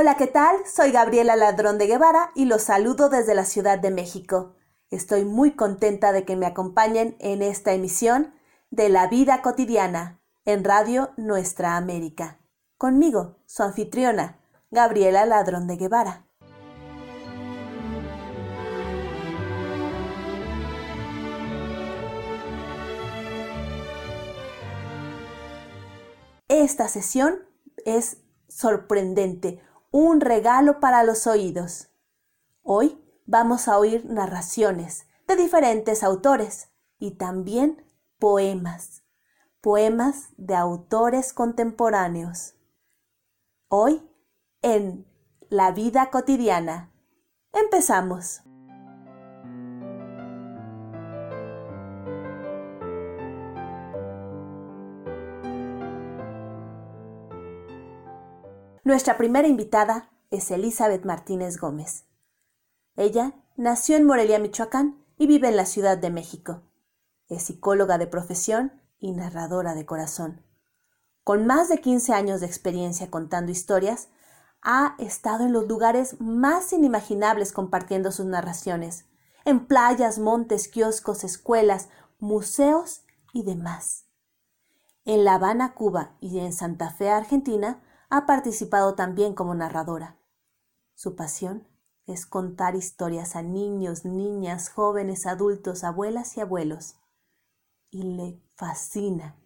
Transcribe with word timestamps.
Hola, 0.00 0.16
¿qué 0.16 0.28
tal? 0.28 0.54
Soy 0.64 0.92
Gabriela 0.92 1.34
Ladrón 1.34 1.76
de 1.76 1.88
Guevara 1.88 2.30
y 2.36 2.44
los 2.44 2.62
saludo 2.62 3.08
desde 3.08 3.34
la 3.34 3.44
Ciudad 3.44 3.80
de 3.80 3.90
México. 3.90 4.54
Estoy 4.92 5.24
muy 5.24 5.56
contenta 5.56 6.12
de 6.12 6.24
que 6.24 6.36
me 6.36 6.46
acompañen 6.46 7.16
en 7.18 7.42
esta 7.42 7.72
emisión 7.72 8.32
de 8.70 8.90
La 8.90 9.08
Vida 9.08 9.42
Cotidiana 9.42 10.20
en 10.44 10.62
Radio 10.62 11.10
Nuestra 11.16 11.76
América. 11.76 12.38
Conmigo, 12.76 13.40
su 13.46 13.64
anfitriona, 13.64 14.38
Gabriela 14.70 15.26
Ladrón 15.26 15.66
de 15.66 15.76
Guevara. 15.76 16.28
Esta 26.46 26.86
sesión 26.86 27.40
es 27.84 28.18
sorprendente, 28.46 29.60
un 29.90 30.20
regalo 30.20 30.80
para 30.80 31.02
los 31.02 31.26
oídos. 31.26 31.90
Hoy 32.62 33.02
vamos 33.26 33.68
a 33.68 33.78
oír 33.78 34.04
narraciones 34.04 35.06
de 35.26 35.36
diferentes 35.36 36.02
autores 36.02 36.70
y 36.98 37.12
también 37.12 37.86
poemas, 38.18 39.04
poemas 39.60 40.30
de 40.36 40.54
autores 40.54 41.32
contemporáneos. 41.32 42.54
Hoy, 43.68 44.02
en 44.62 45.06
La 45.50 45.72
vida 45.72 46.10
cotidiana, 46.10 46.92
empezamos. 47.52 48.42
Nuestra 58.88 59.18
primera 59.18 59.46
invitada 59.46 60.08
es 60.30 60.50
Elizabeth 60.50 61.04
Martínez 61.04 61.58
Gómez. 61.58 62.06
Ella 62.96 63.34
nació 63.54 63.98
en 63.98 64.06
Morelia, 64.06 64.38
Michoacán 64.38 65.04
y 65.18 65.26
vive 65.26 65.48
en 65.48 65.56
la 65.56 65.66
Ciudad 65.66 65.98
de 65.98 66.08
México. 66.08 66.62
Es 67.28 67.42
psicóloga 67.42 67.98
de 67.98 68.06
profesión 68.06 68.80
y 68.98 69.12
narradora 69.12 69.74
de 69.74 69.84
corazón. 69.84 70.42
Con 71.22 71.44
más 71.44 71.68
de 71.68 71.82
15 71.82 72.14
años 72.14 72.40
de 72.40 72.46
experiencia 72.46 73.10
contando 73.10 73.52
historias, 73.52 74.08
ha 74.62 74.94
estado 74.98 75.44
en 75.44 75.52
los 75.52 75.68
lugares 75.68 76.18
más 76.18 76.72
inimaginables 76.72 77.52
compartiendo 77.52 78.10
sus 78.10 78.24
narraciones, 78.24 79.04
en 79.44 79.66
playas, 79.66 80.18
montes, 80.18 80.66
kioscos, 80.66 81.24
escuelas, 81.24 81.90
museos 82.20 83.02
y 83.34 83.42
demás. 83.42 84.06
En 85.04 85.26
La 85.26 85.34
Habana, 85.34 85.74
Cuba 85.74 86.16
y 86.20 86.38
en 86.38 86.54
Santa 86.54 86.88
Fe, 86.88 87.10
Argentina, 87.10 87.82
ha 88.10 88.26
participado 88.26 88.94
también 88.94 89.34
como 89.34 89.54
narradora. 89.54 90.16
Su 90.94 91.14
pasión 91.14 91.66
es 92.06 92.26
contar 92.26 92.74
historias 92.74 93.36
a 93.36 93.42
niños, 93.42 94.04
niñas, 94.04 94.70
jóvenes, 94.70 95.26
adultos, 95.26 95.84
abuelas 95.84 96.36
y 96.36 96.40
abuelos. 96.40 96.96
Y 97.90 98.02
le 98.02 98.42
fascina 98.54 99.36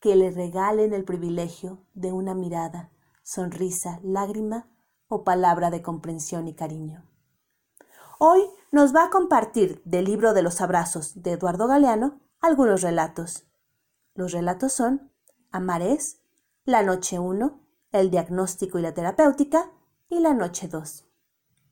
que 0.00 0.16
le 0.16 0.30
regalen 0.30 0.92
el 0.94 1.04
privilegio 1.04 1.84
de 1.94 2.12
una 2.12 2.34
mirada, 2.34 2.90
sonrisa, 3.22 4.00
lágrima 4.02 4.68
o 5.06 5.24
palabra 5.24 5.70
de 5.70 5.82
comprensión 5.82 6.48
y 6.48 6.54
cariño. 6.54 7.04
Hoy 8.18 8.42
nos 8.72 8.94
va 8.94 9.04
a 9.04 9.10
compartir 9.10 9.80
del 9.84 10.06
libro 10.06 10.34
de 10.34 10.42
los 10.42 10.60
abrazos 10.60 11.22
de 11.22 11.32
Eduardo 11.32 11.68
Galeano 11.68 12.20
algunos 12.40 12.82
relatos. 12.82 13.46
Los 14.14 14.32
relatos 14.32 14.72
son 14.72 15.12
Amarés, 15.50 16.20
La 16.64 16.82
Noche 16.82 17.18
1, 17.18 17.67
el 17.92 18.10
diagnóstico 18.10 18.78
y 18.78 18.82
la 18.82 18.92
terapéutica, 18.92 19.70
y 20.10 20.20
La 20.20 20.34
Noche 20.34 20.68
2. 20.68 21.04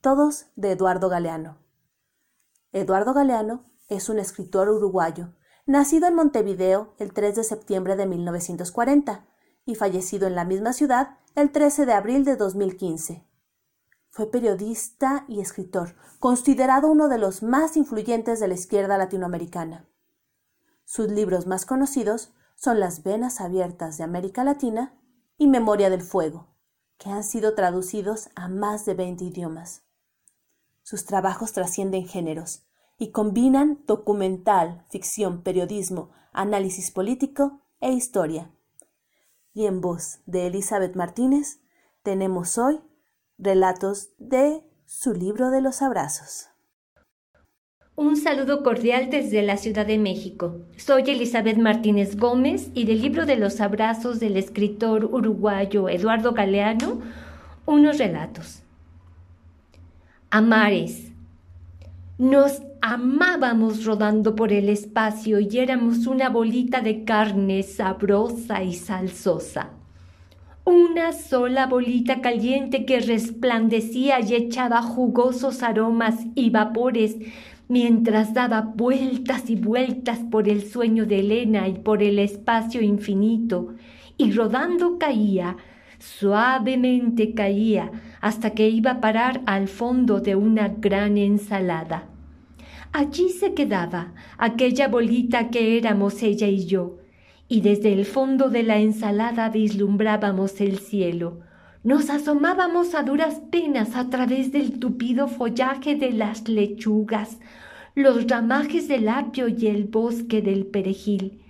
Todos 0.01 0.47
de 0.55 0.71
Eduardo 0.71 1.09
Galeano. 1.09 1.57
Eduardo 2.71 3.13
Galeano 3.13 3.65
es 3.87 4.09
un 4.09 4.19
escritor 4.19 4.69
uruguayo, 4.69 5.33
nacido 5.65 6.07
en 6.07 6.15
Montevideo 6.15 6.93
el 6.97 7.13
3 7.13 7.35
de 7.35 7.43
septiembre 7.43 7.95
de 7.95 8.05
1940 8.05 9.25
y 9.65 9.75
fallecido 9.75 10.27
en 10.27 10.35
la 10.35 10.45
misma 10.45 10.73
ciudad 10.73 11.17
el 11.35 11.51
13 11.51 11.85
de 11.85 11.93
abril 11.93 12.25
de 12.25 12.35
2015. 12.35 13.23
Fue 14.09 14.31
periodista 14.31 15.25
y 15.27 15.39
escritor, 15.39 15.95
considerado 16.19 16.89
uno 16.89 17.09
de 17.09 17.19
los 17.19 17.43
más 17.43 17.77
influyentes 17.77 18.39
de 18.39 18.47
la 18.47 18.55
izquierda 18.55 18.97
latinoamericana. 18.97 19.87
Sus 20.85 21.11
libros 21.11 21.45
más 21.45 21.65
conocidos 21.65 22.33
son 22.55 22.79
Las 22.79 23.03
Venas 23.03 23.39
Abiertas 23.41 23.97
de 23.97 24.03
América 24.03 24.43
Latina 24.43 24.97
y 25.37 25.47
Memoria 25.47 25.89
del 25.89 26.01
Fuego, 26.01 26.47
que 26.97 27.09
han 27.09 27.23
sido 27.23 27.53
traducidos 27.53 28.29
a 28.35 28.47
más 28.47 28.85
de 28.85 28.93
20 28.93 29.23
idiomas. 29.23 29.83
Sus 30.83 31.05
trabajos 31.05 31.53
trascienden 31.53 32.07
géneros 32.07 32.63
y 32.97 33.11
combinan 33.11 33.83
documental, 33.85 34.85
ficción, 34.89 35.43
periodismo, 35.43 36.11
análisis 36.33 36.91
político 36.91 37.61
e 37.79 37.91
historia. 37.91 38.51
Y 39.53 39.65
en 39.65 39.81
voz 39.81 40.19
de 40.25 40.47
Elizabeth 40.47 40.95
Martínez 40.95 41.59
tenemos 42.03 42.57
hoy 42.57 42.81
relatos 43.37 44.09
de 44.17 44.63
su 44.85 45.13
libro 45.13 45.51
de 45.51 45.61
los 45.61 45.81
abrazos. 45.81 46.49
Un 47.99 48.15
saludo 48.15 48.61
cordial 48.61 49.09
desde 49.09 49.41
la 49.41 49.57
Ciudad 49.57 49.83
de 49.83 49.97
México. 49.97 50.57
Soy 50.75 51.01
Elizabeth 51.07 51.57
Martínez 51.57 52.15
Gómez 52.15 52.69
y 52.75 52.85
del 52.85 53.01
libro 53.01 53.25
de 53.25 53.37
los 53.37 53.59
abrazos 53.59 54.19
del 54.19 54.37
escritor 54.37 55.05
uruguayo 55.05 55.89
Eduardo 55.89 56.33
Galeano, 56.33 57.01
unos 57.65 57.97
relatos. 57.97 58.61
Amares. 60.29 61.11
Nos 62.19 62.61
amábamos 62.83 63.83
rodando 63.83 64.35
por 64.35 64.53
el 64.53 64.69
espacio 64.69 65.39
y 65.39 65.57
éramos 65.57 66.05
una 66.05 66.29
bolita 66.29 66.81
de 66.81 67.03
carne 67.03 67.63
sabrosa 67.63 68.61
y 68.61 68.75
salsosa. 68.75 69.71
Una 70.65 71.13
sola 71.13 71.65
bolita 71.65 72.21
caliente 72.21 72.85
que 72.85 72.99
resplandecía 72.99 74.19
y 74.19 74.35
echaba 74.35 74.83
jugosos 74.83 75.63
aromas 75.63 76.25
y 76.35 76.51
vapores 76.51 77.15
mientras 77.67 78.33
daba 78.33 78.61
vueltas 78.61 79.49
y 79.49 79.55
vueltas 79.55 80.19
por 80.31 80.47
el 80.47 80.63
sueño 80.63 81.05
de 81.05 81.19
Elena 81.19 81.67
y 81.67 81.73
por 81.73 82.01
el 82.01 82.19
espacio 82.19 82.81
infinito, 82.81 83.75
y 84.17 84.31
rodando 84.31 84.97
caía, 84.97 85.57
suavemente 85.99 87.33
caía, 87.33 87.91
hasta 88.21 88.51
que 88.51 88.69
iba 88.69 88.91
a 88.91 89.01
parar 89.01 89.41
al 89.45 89.67
fondo 89.67 90.19
de 90.19 90.35
una 90.35 90.69
gran 90.69 91.17
ensalada. 91.17 92.07
Allí 92.93 93.29
se 93.29 93.53
quedaba 93.53 94.13
aquella 94.37 94.87
bolita 94.87 95.49
que 95.49 95.77
éramos 95.77 96.23
ella 96.23 96.47
y 96.47 96.65
yo, 96.65 96.97
y 97.49 97.61
desde 97.61 97.93
el 97.93 98.05
fondo 98.05 98.49
de 98.49 98.63
la 98.63 98.77
ensalada 98.77 99.49
vislumbrábamos 99.49 100.59
el 100.61 100.79
cielo, 100.79 101.39
nos 101.83 102.09
asomábamos 102.09 102.95
a 102.95 103.03
duras 103.03 103.41
penas 103.51 103.95
a 103.95 104.09
través 104.09 104.51
del 104.51 104.79
tupido 104.79 105.27
follaje 105.27 105.95
de 105.95 106.11
las 106.11 106.47
lechugas, 106.49 107.39
los 107.95 108.27
ramajes 108.27 108.87
del 108.87 109.09
apio 109.09 109.47
y 109.47 109.67
el 109.67 109.85
bosque 109.85 110.41
del 110.41 110.65
perejil, 110.65 111.41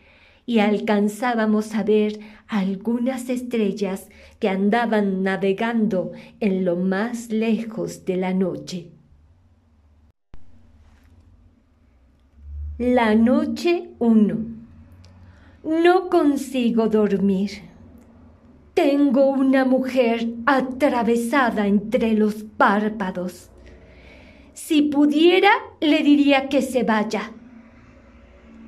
y 0.46 0.60
alcanzábamos 0.60 1.76
a 1.76 1.84
ver 1.84 2.20
algunas 2.48 3.30
estrellas 3.30 4.10
que 4.40 4.48
andaban 4.48 5.24
navegando 5.24 6.14
en 6.40 6.64
lo 6.64 6.78
más 6.78 7.30
lejos 7.32 8.06
de 8.06 8.16
la 8.16 8.34
noche. 8.34 8.88
La 12.78 13.16
noche 13.16 13.90
1. 14.00 14.38
No 15.64 16.10
consigo 16.10 16.88
dormir. 16.88 17.67
Tengo 18.78 19.30
una 19.32 19.66
mujer 19.66 20.28
atravesada 20.46 21.66
entre 21.66 22.14
los 22.14 22.44
párpados. 22.44 23.50
Si 24.54 24.84
pudiera, 24.84 25.50
le 25.82 26.04
diría 26.04 26.48
que 26.48 26.62
se 26.62 26.84
vaya. 26.84 27.32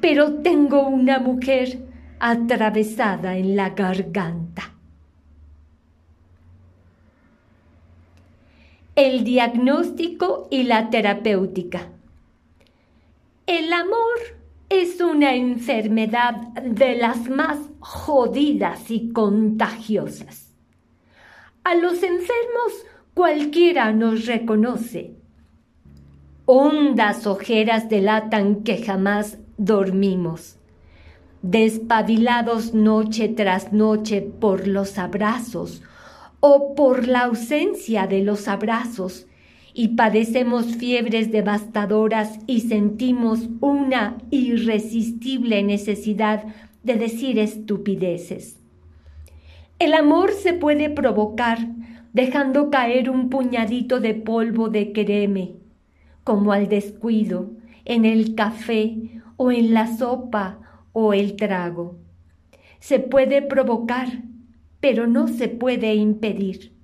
Pero 0.02 0.42
tengo 0.42 0.88
una 0.88 1.20
mujer 1.20 1.86
atravesada 2.20 3.38
en 3.38 3.56
la 3.56 3.70
garganta. 3.70 4.74
El 8.96 9.24
diagnóstico 9.24 10.48
y 10.50 10.64
la 10.64 10.90
terapéutica. 10.90 11.90
El 13.46 13.72
amor 13.72 14.39
es 14.70 15.02
una 15.02 15.34
enfermedad 15.34 16.36
de 16.64 16.96
las 16.96 17.28
más 17.28 17.58
jodidas 17.80 18.92
y 18.92 19.12
contagiosas. 19.12 20.54
A 21.64 21.76
los 21.76 22.04
enfermos 22.04 22.86
cualquiera 23.14 23.92
nos 23.92 24.26
reconoce. 24.28 25.16
Hondas 26.46 27.26
ojeras 27.28 27.90
delatan 27.90 28.64
que 28.64 28.84
jamás 28.84 29.40
dormimos. 29.58 30.58
Despabilados 31.42 32.74
noche 32.74 33.30
tras 33.30 33.74
noche 33.74 34.22
por 34.22 34.68
los 34.68 34.98
abrazos, 34.98 35.82
o 36.42 36.76
por 36.76 37.08
la 37.08 37.22
ausencia 37.22 38.08
de 38.08 38.24
los 38.24 38.48
abrazos 38.48 39.26
y 39.80 39.88
padecemos 39.96 40.76
fiebres 40.76 41.32
devastadoras 41.32 42.38
y 42.48 42.60
sentimos 42.68 43.48
una 43.62 44.18
irresistible 44.30 45.64
necesidad 45.64 46.44
de 46.84 46.96
decir 46.96 47.40
estupideces. 47.40 48.60
El 49.80 49.94
amor 49.94 50.34
se 50.34 50.52
puede 50.52 50.90
provocar 50.90 51.60
dejando 52.12 52.70
caer 52.70 53.10
un 53.10 53.30
puñadito 53.30 54.02
de 54.02 54.16
polvo 54.16 54.68
de 54.68 54.92
creme, 54.92 55.54
como 56.26 56.52
al 56.52 56.68
descuido, 56.68 57.52
en 57.86 58.04
el 58.04 58.36
café 58.36 58.98
o 59.38 59.50
en 59.50 59.74
la 59.74 59.96
sopa 59.96 60.60
o 60.92 61.14
el 61.14 61.38
trago. 61.38 61.96
Se 62.82 63.00
puede 63.00 63.42
provocar, 63.42 64.10
pero 64.82 65.08
no 65.08 65.30
se 65.30 65.48
puede 65.48 65.96
impedir. 65.96 66.79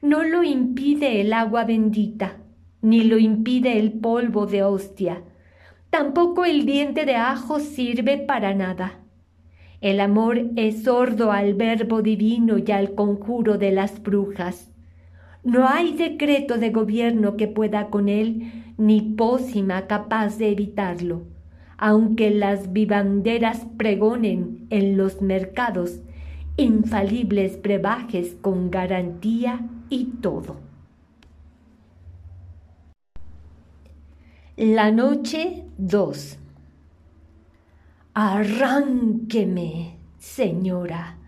No 0.00 0.22
lo 0.22 0.44
impide 0.44 1.20
el 1.20 1.32
agua 1.32 1.64
bendita, 1.64 2.36
ni 2.82 3.02
lo 3.02 3.18
impide 3.18 3.80
el 3.80 3.92
polvo 3.92 4.46
de 4.46 4.62
hostia. 4.62 5.22
Tampoco 5.90 6.44
el 6.44 6.66
diente 6.66 7.04
de 7.04 7.16
ajo 7.16 7.58
sirve 7.58 8.16
para 8.16 8.54
nada. 8.54 9.00
El 9.80 9.98
amor 9.98 10.50
es 10.54 10.84
sordo 10.84 11.32
al 11.32 11.54
verbo 11.54 12.00
divino 12.00 12.58
y 12.58 12.70
al 12.70 12.94
conjuro 12.94 13.58
de 13.58 13.72
las 13.72 14.00
brujas. 14.00 14.70
No 15.42 15.66
hay 15.66 15.96
decreto 15.96 16.58
de 16.58 16.70
gobierno 16.70 17.36
que 17.36 17.48
pueda 17.48 17.88
con 17.88 18.08
él, 18.08 18.52
ni 18.76 19.00
pócima 19.00 19.88
capaz 19.88 20.38
de 20.38 20.50
evitarlo, 20.50 21.22
aunque 21.76 22.30
las 22.30 22.72
vivanderas 22.72 23.66
pregonen 23.76 24.68
en 24.70 24.96
los 24.96 25.22
mercados 25.22 26.02
infalibles 26.56 27.60
brebajes 27.62 28.36
con 28.40 28.70
garantía 28.70 29.60
y 29.88 30.04
todo. 30.20 30.56
La 34.56 34.90
noche 34.90 35.64
2 35.78 36.38
Arránqueme, 38.20 39.96
señora, 40.18 41.18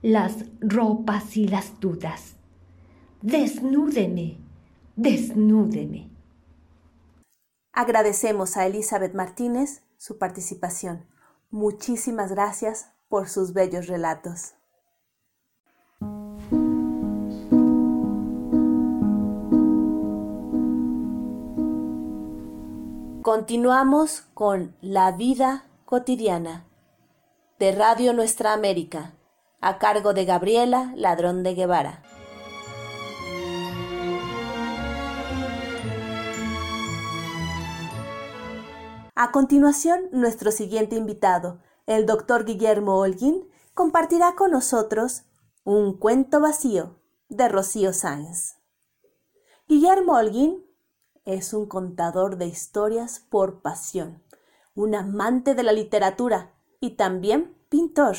las 0.00 0.44
ropas 0.60 1.36
y 1.36 1.48
las 1.48 1.80
dudas. 1.80 2.36
Desnúdeme, 3.20 4.38
desnúdeme. 4.94 6.08
Agradecemos 7.72 8.56
a 8.56 8.66
Elizabeth 8.66 9.12
Martínez 9.12 9.82
su 9.96 10.18
participación. 10.18 11.04
Muchísimas 11.50 12.30
gracias 12.30 12.92
por 13.08 13.28
sus 13.28 13.52
bellos 13.52 13.88
relatos. 13.88 14.54
Continuamos 23.32 24.22
con 24.34 24.74
La 24.80 25.12
vida 25.12 25.70
cotidiana 25.84 26.66
de 27.60 27.70
Radio 27.70 28.12
Nuestra 28.12 28.52
América, 28.52 29.14
a 29.60 29.78
cargo 29.78 30.14
de 30.14 30.24
Gabriela 30.24 30.92
Ladrón 30.96 31.44
de 31.44 31.54
Guevara. 31.54 32.02
A 39.14 39.30
continuación, 39.30 40.08
nuestro 40.10 40.50
siguiente 40.50 40.96
invitado, 40.96 41.60
el 41.86 42.06
doctor 42.06 42.44
Guillermo 42.44 42.98
Holguín, 42.98 43.48
compartirá 43.74 44.34
con 44.34 44.50
nosotros 44.50 45.22
Un 45.62 45.96
cuento 45.96 46.40
vacío 46.40 46.98
de 47.28 47.48
Rocío 47.48 47.92
Sáenz. 47.92 48.56
Guillermo 49.68 50.14
Holguín 50.14 50.68
es 51.34 51.52
un 51.52 51.66
contador 51.66 52.36
de 52.36 52.46
historias 52.46 53.20
por 53.20 53.62
pasión, 53.62 54.22
un 54.74 54.94
amante 54.94 55.54
de 55.54 55.62
la 55.62 55.72
literatura 55.72 56.54
y 56.80 56.90
también 56.90 57.56
pintor. 57.68 58.16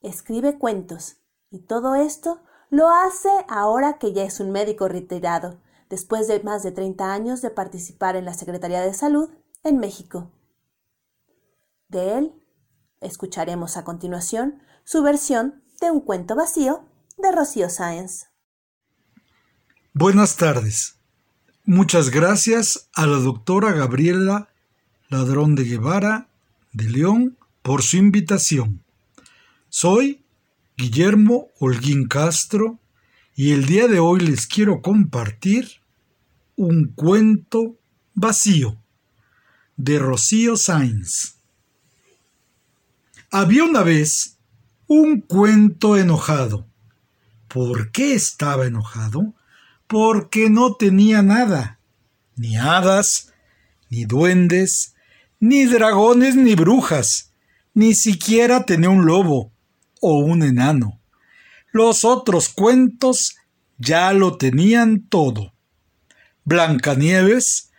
Escribe 0.00 0.58
cuentos 0.58 1.16
y 1.50 1.60
todo 1.60 1.94
esto 1.94 2.42
lo 2.70 2.88
hace 2.88 3.28
ahora 3.48 3.98
que 3.98 4.12
ya 4.12 4.24
es 4.24 4.40
un 4.40 4.50
médico 4.50 4.88
retirado, 4.88 5.60
después 5.88 6.26
de 6.26 6.42
más 6.42 6.62
de 6.62 6.72
30 6.72 7.12
años 7.12 7.42
de 7.42 7.50
participar 7.50 8.16
en 8.16 8.24
la 8.24 8.34
Secretaría 8.34 8.80
de 8.80 8.94
Salud 8.94 9.30
en 9.62 9.78
México. 9.78 10.30
De 11.88 12.18
él 12.18 12.34
escucharemos 13.00 13.76
a 13.76 13.84
continuación 13.84 14.62
su 14.84 15.02
versión 15.02 15.62
de 15.80 15.90
Un 15.90 16.00
cuento 16.00 16.34
vacío 16.34 16.84
de 17.18 17.30
Rocío 17.30 17.68
Sáenz. 17.70 18.26
Buenas 19.92 20.36
tardes. 20.36 21.03
Muchas 21.66 22.10
gracias 22.10 22.90
a 22.92 23.06
la 23.06 23.16
doctora 23.16 23.72
Gabriela 23.72 24.50
Ladrón 25.08 25.54
de 25.54 25.64
Guevara 25.64 26.28
de 26.74 26.90
León 26.90 27.38
por 27.62 27.82
su 27.82 27.96
invitación. 27.96 28.84
Soy 29.70 30.20
Guillermo 30.76 31.48
Holguín 31.58 32.06
Castro 32.06 32.78
y 33.34 33.52
el 33.52 33.64
día 33.64 33.88
de 33.88 33.98
hoy 33.98 34.20
les 34.20 34.46
quiero 34.46 34.82
compartir 34.82 35.80
un 36.54 36.92
cuento 36.94 37.78
vacío 38.12 38.76
de 39.78 39.98
Rocío 39.98 40.58
Sainz. 40.58 41.36
Había 43.30 43.64
una 43.64 43.82
vez 43.82 44.36
un 44.86 45.22
cuento 45.22 45.96
enojado. 45.96 46.66
¿Por 47.48 47.90
qué 47.90 48.12
estaba 48.12 48.66
enojado? 48.66 49.32
Porque 49.94 50.50
no 50.50 50.74
tenía 50.74 51.22
nada, 51.22 51.78
ni 52.34 52.56
hadas, 52.56 53.32
ni 53.90 54.06
duendes, 54.06 54.96
ni 55.38 55.66
dragones, 55.66 56.34
ni 56.34 56.56
brujas, 56.56 57.32
ni 57.74 57.94
siquiera 57.94 58.66
tenía 58.66 58.90
un 58.90 59.06
lobo 59.06 59.52
o 60.00 60.18
un 60.18 60.42
enano. 60.42 61.00
Los 61.70 62.04
otros 62.04 62.48
cuentos 62.48 63.36
ya 63.78 64.12
lo 64.12 64.36
tenían 64.36 65.06
todo. 65.08 65.54
Blancanieves 66.42 67.70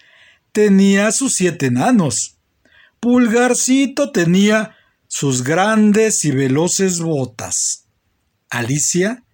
tenía 0.53 1.11
sus 1.11 1.35
siete 1.35 1.65
enanos. 1.65 2.37
Pulgarcito 3.01 4.13
tenía 4.13 4.73
sus 5.09 5.43
grandes 5.43 6.23
y 6.23 6.31
veloces 6.31 7.01
botas. 7.01 7.87
Alicia 8.49 9.24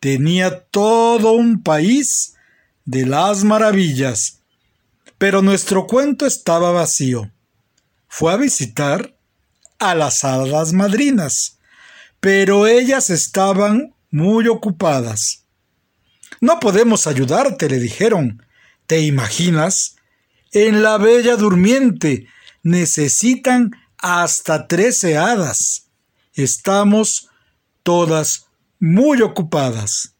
tenía 0.00 0.64
todo 0.64 1.32
un 1.32 1.62
país 1.62 2.34
de 2.84 3.06
las 3.06 3.44
maravillas. 3.44 4.40
Pero 5.18 5.42
nuestro 5.42 5.86
cuento 5.86 6.26
estaba 6.26 6.72
vacío. 6.72 7.30
Fue 8.08 8.32
a 8.32 8.36
visitar 8.36 9.14
a 9.78 9.94
las 9.94 10.24
hadas 10.24 10.72
madrinas, 10.72 11.58
pero 12.18 12.66
ellas 12.66 13.10
estaban 13.10 13.94
muy 14.10 14.48
ocupadas. 14.48 15.44
No 16.40 16.58
podemos 16.58 17.06
ayudarte, 17.06 17.68
le 17.68 17.78
dijeron. 17.78 18.44
¿Te 18.86 19.00
imaginas? 19.00 19.96
En 20.52 20.82
la 20.82 20.98
Bella 20.98 21.36
Durmiente 21.36 22.26
necesitan 22.62 23.70
hasta 23.98 24.66
trece 24.66 25.16
hadas. 25.16 25.86
Estamos 26.34 27.28
todas 27.82 28.49
muy 28.80 29.20
ocupadas. 29.22 30.14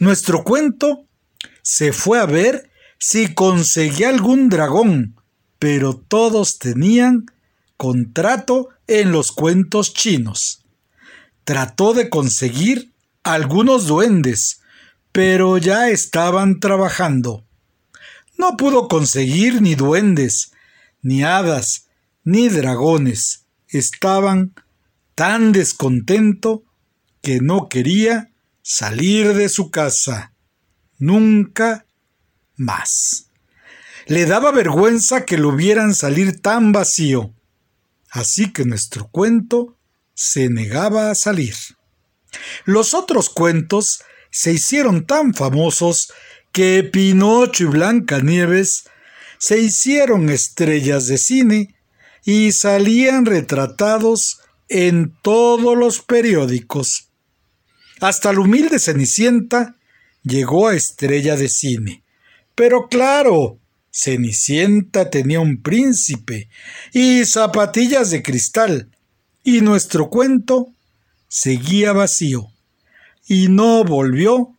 Nuestro 0.00 0.42
cuento 0.42 1.04
se 1.62 1.92
fue 1.92 2.18
a 2.18 2.26
ver 2.26 2.70
si 2.98 3.34
conseguía 3.34 4.08
algún 4.08 4.48
dragón, 4.48 5.14
pero 5.58 5.94
todos 5.94 6.58
tenían 6.58 7.26
contrato 7.76 8.70
en 8.86 9.12
los 9.12 9.30
cuentos 9.30 9.94
chinos. 9.94 10.64
Trató 11.44 11.94
de 11.94 12.10
conseguir 12.10 12.92
algunos 13.22 13.86
duendes, 13.86 14.60
pero 15.12 15.58
ya 15.58 15.90
estaban 15.90 16.60
trabajando. 16.60 17.44
No 18.36 18.56
pudo 18.56 18.88
conseguir 18.88 19.60
ni 19.62 19.74
duendes, 19.74 20.52
ni 21.02 21.22
hadas, 21.22 21.88
ni 22.24 22.48
dragones. 22.48 23.46
Estaban 23.68 24.54
tan 25.14 25.52
descontento 25.52 26.62
que 27.22 27.40
no 27.40 27.68
quería 27.68 28.30
salir 28.62 29.34
de 29.34 29.48
su 29.48 29.70
casa. 29.70 30.32
Nunca 30.98 31.86
más. 32.56 33.30
Le 34.06 34.26
daba 34.26 34.52
vergüenza 34.52 35.24
que 35.24 35.38
lo 35.38 35.52
vieran 35.52 35.94
salir 35.94 36.40
tan 36.40 36.72
vacío. 36.72 37.34
Así 38.10 38.52
que 38.52 38.64
nuestro 38.64 39.08
cuento 39.08 39.76
se 40.14 40.48
negaba 40.48 41.10
a 41.10 41.14
salir. 41.14 41.54
Los 42.64 42.94
otros 42.94 43.30
cuentos 43.30 44.02
se 44.30 44.52
hicieron 44.52 45.06
tan 45.06 45.34
famosos 45.34 46.12
que 46.52 46.82
Pinocho 46.82 47.64
y 47.64 47.66
Blancanieves 47.66 48.84
se 49.38 49.60
hicieron 49.60 50.28
estrellas 50.28 51.06
de 51.06 51.18
cine 51.18 51.76
y 52.24 52.52
salían 52.52 53.24
retratados 53.24 54.40
en 54.68 55.14
todos 55.22 55.76
los 55.76 56.00
periódicos. 56.00 57.07
Hasta 58.00 58.32
la 58.32 58.40
humilde 58.40 58.78
Cenicienta 58.78 59.76
llegó 60.22 60.68
a 60.68 60.74
estrella 60.74 61.36
de 61.36 61.48
cine. 61.48 62.02
Pero 62.54 62.88
claro, 62.88 63.58
Cenicienta 63.92 65.10
tenía 65.10 65.40
un 65.40 65.62
príncipe 65.62 66.48
y 66.92 67.24
zapatillas 67.24 68.10
de 68.10 68.22
cristal, 68.22 68.90
y 69.42 69.60
nuestro 69.60 70.10
cuento 70.10 70.68
seguía 71.28 71.92
vacío, 71.92 72.48
y 73.26 73.48
no 73.48 73.82
volvió 73.84 74.54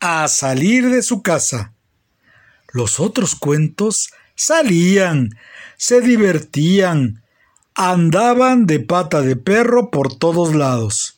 a 0.00 0.26
salir 0.28 0.88
de 0.88 1.02
su 1.02 1.22
casa. 1.22 1.74
Los 2.72 2.98
otros 2.98 3.34
cuentos 3.34 4.10
salían, 4.34 5.30
se 5.76 6.00
divertían, 6.00 7.22
andaban 7.74 8.66
de 8.66 8.80
pata 8.80 9.20
de 9.20 9.36
perro 9.36 9.90
por 9.90 10.16
todos 10.16 10.54
lados. 10.54 11.11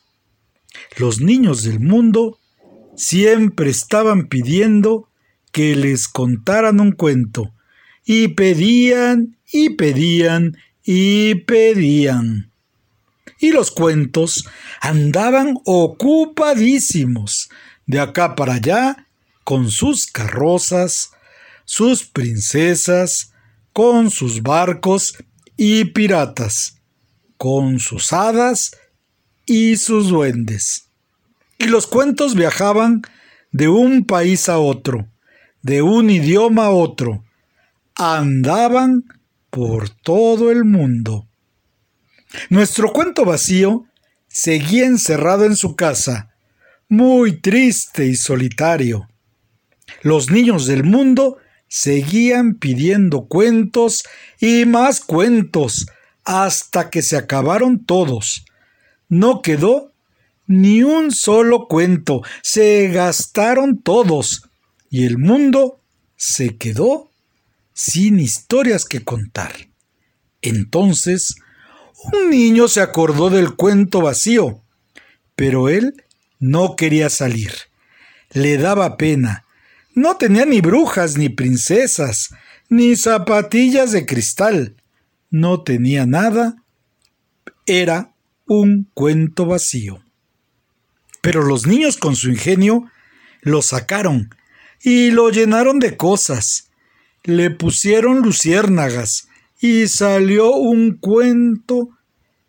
Los 0.97 1.21
niños 1.21 1.65
del 1.65 1.81
mundo 1.81 2.39
siempre 2.97 3.71
estaban 3.71 4.29
pidiendo 4.29 5.09
que 5.53 5.77
les 5.77 6.09
contaran 6.09 6.81
un 6.81 6.93
cuento, 6.93 7.53
y 8.05 8.29
pedían 8.29 9.39
y 9.51 9.71
pedían 9.71 10.57
y 10.85 11.35
pedían. 11.37 12.51
Y 13.39 13.53
los 13.53 13.71
cuentos 13.71 14.47
andaban 14.81 15.57
ocupadísimos, 15.65 17.49
de 17.87 18.01
acá 18.01 18.35
para 18.35 18.55
allá, 18.55 19.09
con 19.45 19.71
sus 19.71 20.07
carrozas, 20.07 21.11
sus 21.65 22.05
princesas, 22.05 23.33
con 23.73 24.11
sus 24.11 24.43
barcos 24.43 25.17
y 25.57 25.85
piratas, 25.87 26.79
con 27.37 27.79
sus 27.79 28.13
hadas 28.13 28.77
y 29.47 29.77
sus 29.77 30.09
duendes. 30.09 30.84
Y 31.65 31.69
los 31.69 31.87
cuentos 31.87 32.35
viajaban 32.35 33.01
de 33.51 33.69
un 33.69 34.05
país 34.05 34.51
a 34.51 34.59
otro, 34.59 35.09
de 35.63 35.81
un 35.81 36.11
idioma 36.11 36.67
a 36.67 36.71
otro, 36.71 37.25
andaban 37.95 39.05
por 39.49 39.89
todo 39.89 40.51
el 40.51 40.67
mundo. 40.67 41.27
Nuestro 42.51 42.93
cuento 42.93 43.25
vacío 43.25 43.87
seguía 44.29 44.85
encerrado 44.85 45.47
en 45.47 45.57
su 45.57 45.75
casa, 45.75 46.35
muy 46.91 47.41
triste 47.41 48.05
y 48.09 48.15
solitario. 48.15 49.09
Los 50.03 50.31
niños 50.31 50.67
del 50.67 50.85
mundo 50.85 51.39
seguían 51.67 52.57
pidiendo 52.57 53.25
cuentos 53.25 54.05
y 54.39 54.67
más 54.67 55.01
cuentos 55.01 55.87
hasta 56.25 56.91
que 56.91 57.01
se 57.01 57.17
acabaron 57.17 57.87
todos. 57.87 58.45
No 59.09 59.41
quedó 59.41 59.94
ni 60.47 60.83
un 60.83 61.11
solo 61.11 61.67
cuento, 61.69 62.23
se 62.43 62.89
gastaron 62.89 63.83
todos 63.83 64.49
y 64.91 65.05
el 65.05 65.19
mundo 65.19 65.81
se 66.17 66.57
quedó 66.57 67.11
sin 67.73 68.21
historias 68.21 68.85
que 68.85 69.03
contar. 69.03 69.53
Entonces, 70.43 71.35
un 72.13 72.31
niño 72.31 72.69
se 72.69 72.81
acordó 72.81 73.31
del 73.31 73.57
cuento 73.57 74.03
vacío, 74.03 74.63
pero 75.35 75.69
él 75.69 76.05
no 76.39 76.77
quería 76.77 77.09
salir. 77.09 77.53
Le 78.33 78.59
daba 78.59 78.97
pena. 78.97 79.45
No 79.95 80.17
tenía 80.17 80.45
ni 80.45 80.61
brujas, 80.61 81.17
ni 81.17 81.29
princesas, 81.29 82.31
ni 82.69 82.97
zapatillas 82.97 83.93
de 83.93 84.05
cristal. 84.07 84.77
No 85.31 85.63
tenía 85.63 86.05
nada. 86.05 86.57
Era 87.67 88.15
un 88.47 88.91
cuento 88.93 89.47
vacío. 89.47 90.04
Pero 91.25 91.43
los 91.43 91.67
niños 91.67 91.97
con 91.97 92.17
su 92.17 92.29
ingenio 92.29 92.91
lo 93.41 93.63
sacaron 93.63 94.29
y 94.83 95.11
lo 95.11 95.31
llenaron 95.31 95.79
de 95.79 95.97
cosas. 95.97 96.69
Le 97.23 97.49
pusieron 97.51 98.21
luciérnagas 98.21 99.29
y 99.59 99.89
salió 99.89 100.53
un 100.53 100.99
cuento 100.99 101.89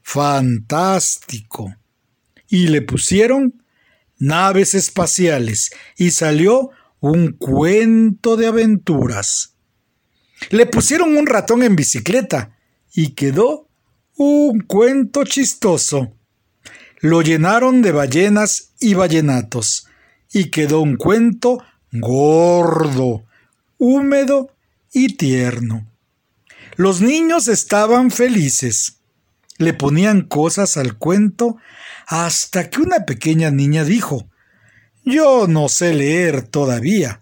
fantástico. 0.02 1.74
Y 2.50 2.68
le 2.68 2.82
pusieron 2.82 3.64
naves 4.18 4.74
espaciales 4.74 5.72
y 5.96 6.12
salió 6.12 6.72
un 7.00 7.32
cuento 7.32 8.36
de 8.36 8.48
aventuras. 8.48 9.56
Le 10.50 10.66
pusieron 10.66 11.16
un 11.16 11.28
ratón 11.28 11.64
en 11.64 11.78
bicicleta 11.78 12.58
y 12.94 13.12
quedó 13.14 13.70
un 14.18 14.60
cuento 14.60 15.24
chistoso. 15.24 16.12
Lo 17.06 17.22
llenaron 17.22 17.84
de 17.84 17.92
ballenas 17.92 18.72
y 18.80 18.96
ballenatos 18.96 19.86
y 20.34 20.50
quedó 20.50 20.82
un 20.82 20.96
cuento 20.96 21.64
gordo, 21.92 23.28
húmedo 23.78 24.50
y 24.92 25.16
tierno. 25.16 25.88
Los 26.78 27.02
niños 27.02 27.48
estaban 27.48 28.10
felices. 28.10 29.02
Le 29.60 29.74
ponían 29.74 30.24
cosas 30.24 30.78
al 30.78 30.98
cuento 30.98 31.58
hasta 32.08 32.72
que 32.72 32.82
una 32.82 33.06
pequeña 33.06 33.52
niña 33.52 33.84
dijo 33.84 34.28
Yo 35.04 35.46
no 35.48 35.70
sé 35.70 35.94
leer 35.94 36.42
todavía. 36.42 37.22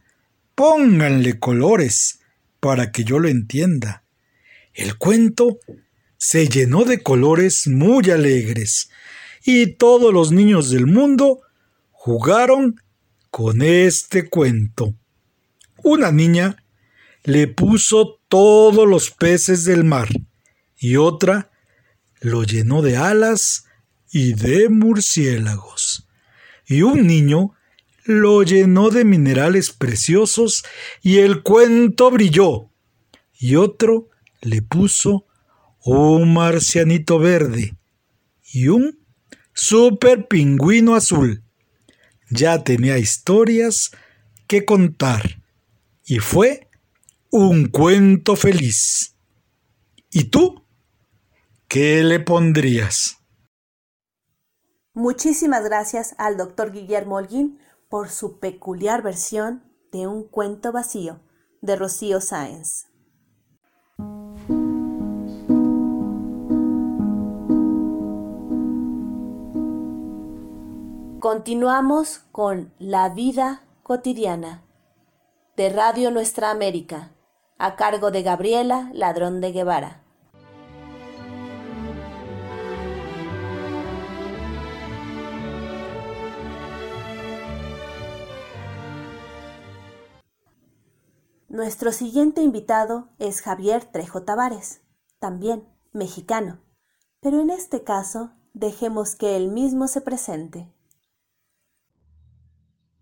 Pónganle 0.56 1.40
colores 1.40 2.20
para 2.62 2.94
que 2.94 3.04
yo 3.04 3.20
lo 3.20 3.28
entienda. 3.28 4.06
El 4.74 4.98
cuento 4.98 5.60
se 6.18 6.48
llenó 6.48 6.86
de 6.86 7.04
colores 7.04 7.68
muy 7.68 8.10
alegres 8.12 8.88
y 9.46 9.76
todos 9.76 10.14
los 10.14 10.32
niños 10.32 10.70
del 10.70 10.88
mundo 10.88 11.42
jugaron 11.92 12.76
con 13.30 13.62
este 13.62 14.30
cuento. 14.30 14.94
Una 15.84 16.12
niña 16.12 16.64
le 17.24 17.48
puso 17.48 18.20
todos 18.28 18.88
los 18.88 19.12
peces 19.12 19.66
del 19.66 19.84
mar 19.84 20.10
y 20.78 20.98
otra 20.98 21.52
lo 22.20 22.44
llenó 22.44 22.82
de 22.82 22.98
alas 22.98 23.66
y 24.12 24.34
de 24.34 24.70
murciélagos. 24.70 26.08
Y 26.66 26.82
un 26.84 27.06
niño 27.06 27.54
lo 28.06 28.44
llenó 28.44 28.90
de 28.90 29.04
minerales 29.04 29.72
preciosos 29.72 30.64
y 31.02 31.18
el 31.18 31.42
cuento 31.42 32.12
brilló. 32.12 32.70
Y 33.38 33.56
otro 33.56 34.10
le 34.42 34.62
puso 34.62 35.26
un 35.84 36.34
marcianito 36.34 37.20
verde 37.20 37.76
y 38.54 38.70
un 38.70 39.03
super 39.54 40.28
pingüino 40.28 40.96
azul. 40.96 41.44
Ya 42.30 42.64
tenía 42.64 42.98
historias 42.98 43.92
que 44.48 44.66
contar 44.66 45.42
y 46.06 46.20
fue 46.20 46.70
un 47.32 47.68
cuento 47.68 48.36
feliz. 48.36 49.16
¿Y 50.12 50.26
tú? 50.26 50.64
¿Qué 51.68 52.04
le 52.04 52.20
pondrías? 52.20 53.18
Muchísimas 54.94 55.64
gracias 55.64 56.14
al 56.20 56.38
doctor 56.38 56.72
Guillermo 56.72 57.16
Holguín 57.16 57.60
por 57.90 58.10
su 58.10 58.40
peculiar 58.40 59.02
versión 59.02 59.64
de 59.92 60.06
Un 60.06 60.28
cuento 60.28 60.72
vacío 60.72 61.20
de 61.62 61.76
Rocío 61.76 62.22
Sáenz. 62.22 62.88
Continuamos 71.24 72.20
con 72.34 72.74
La 72.80 73.08
vida 73.08 73.64
cotidiana 73.82 74.66
de 75.56 75.70
Radio 75.70 76.12
Nuestra 76.12 76.52
América, 76.52 77.14
a 77.58 77.78
cargo 77.78 78.12
de 78.12 78.24
Gabriela 78.24 78.92
Ladrón 78.94 79.40
de 79.40 79.54
Guevara. 79.54 80.04
Nuestro 91.48 91.94
siguiente 91.94 92.42
invitado 92.42 93.08
es 93.18 93.42
Javier 93.42 93.86
Trejo 93.86 94.24
Tavares, 94.24 94.82
también 95.20 95.70
mexicano, 95.94 96.60
pero 97.22 97.40
en 97.40 97.50
este 97.50 97.86
caso 97.86 98.34
dejemos 98.52 99.16
que 99.16 99.38
él 99.38 99.48
mismo 99.48 99.88
se 99.88 100.02
presente. 100.02 100.73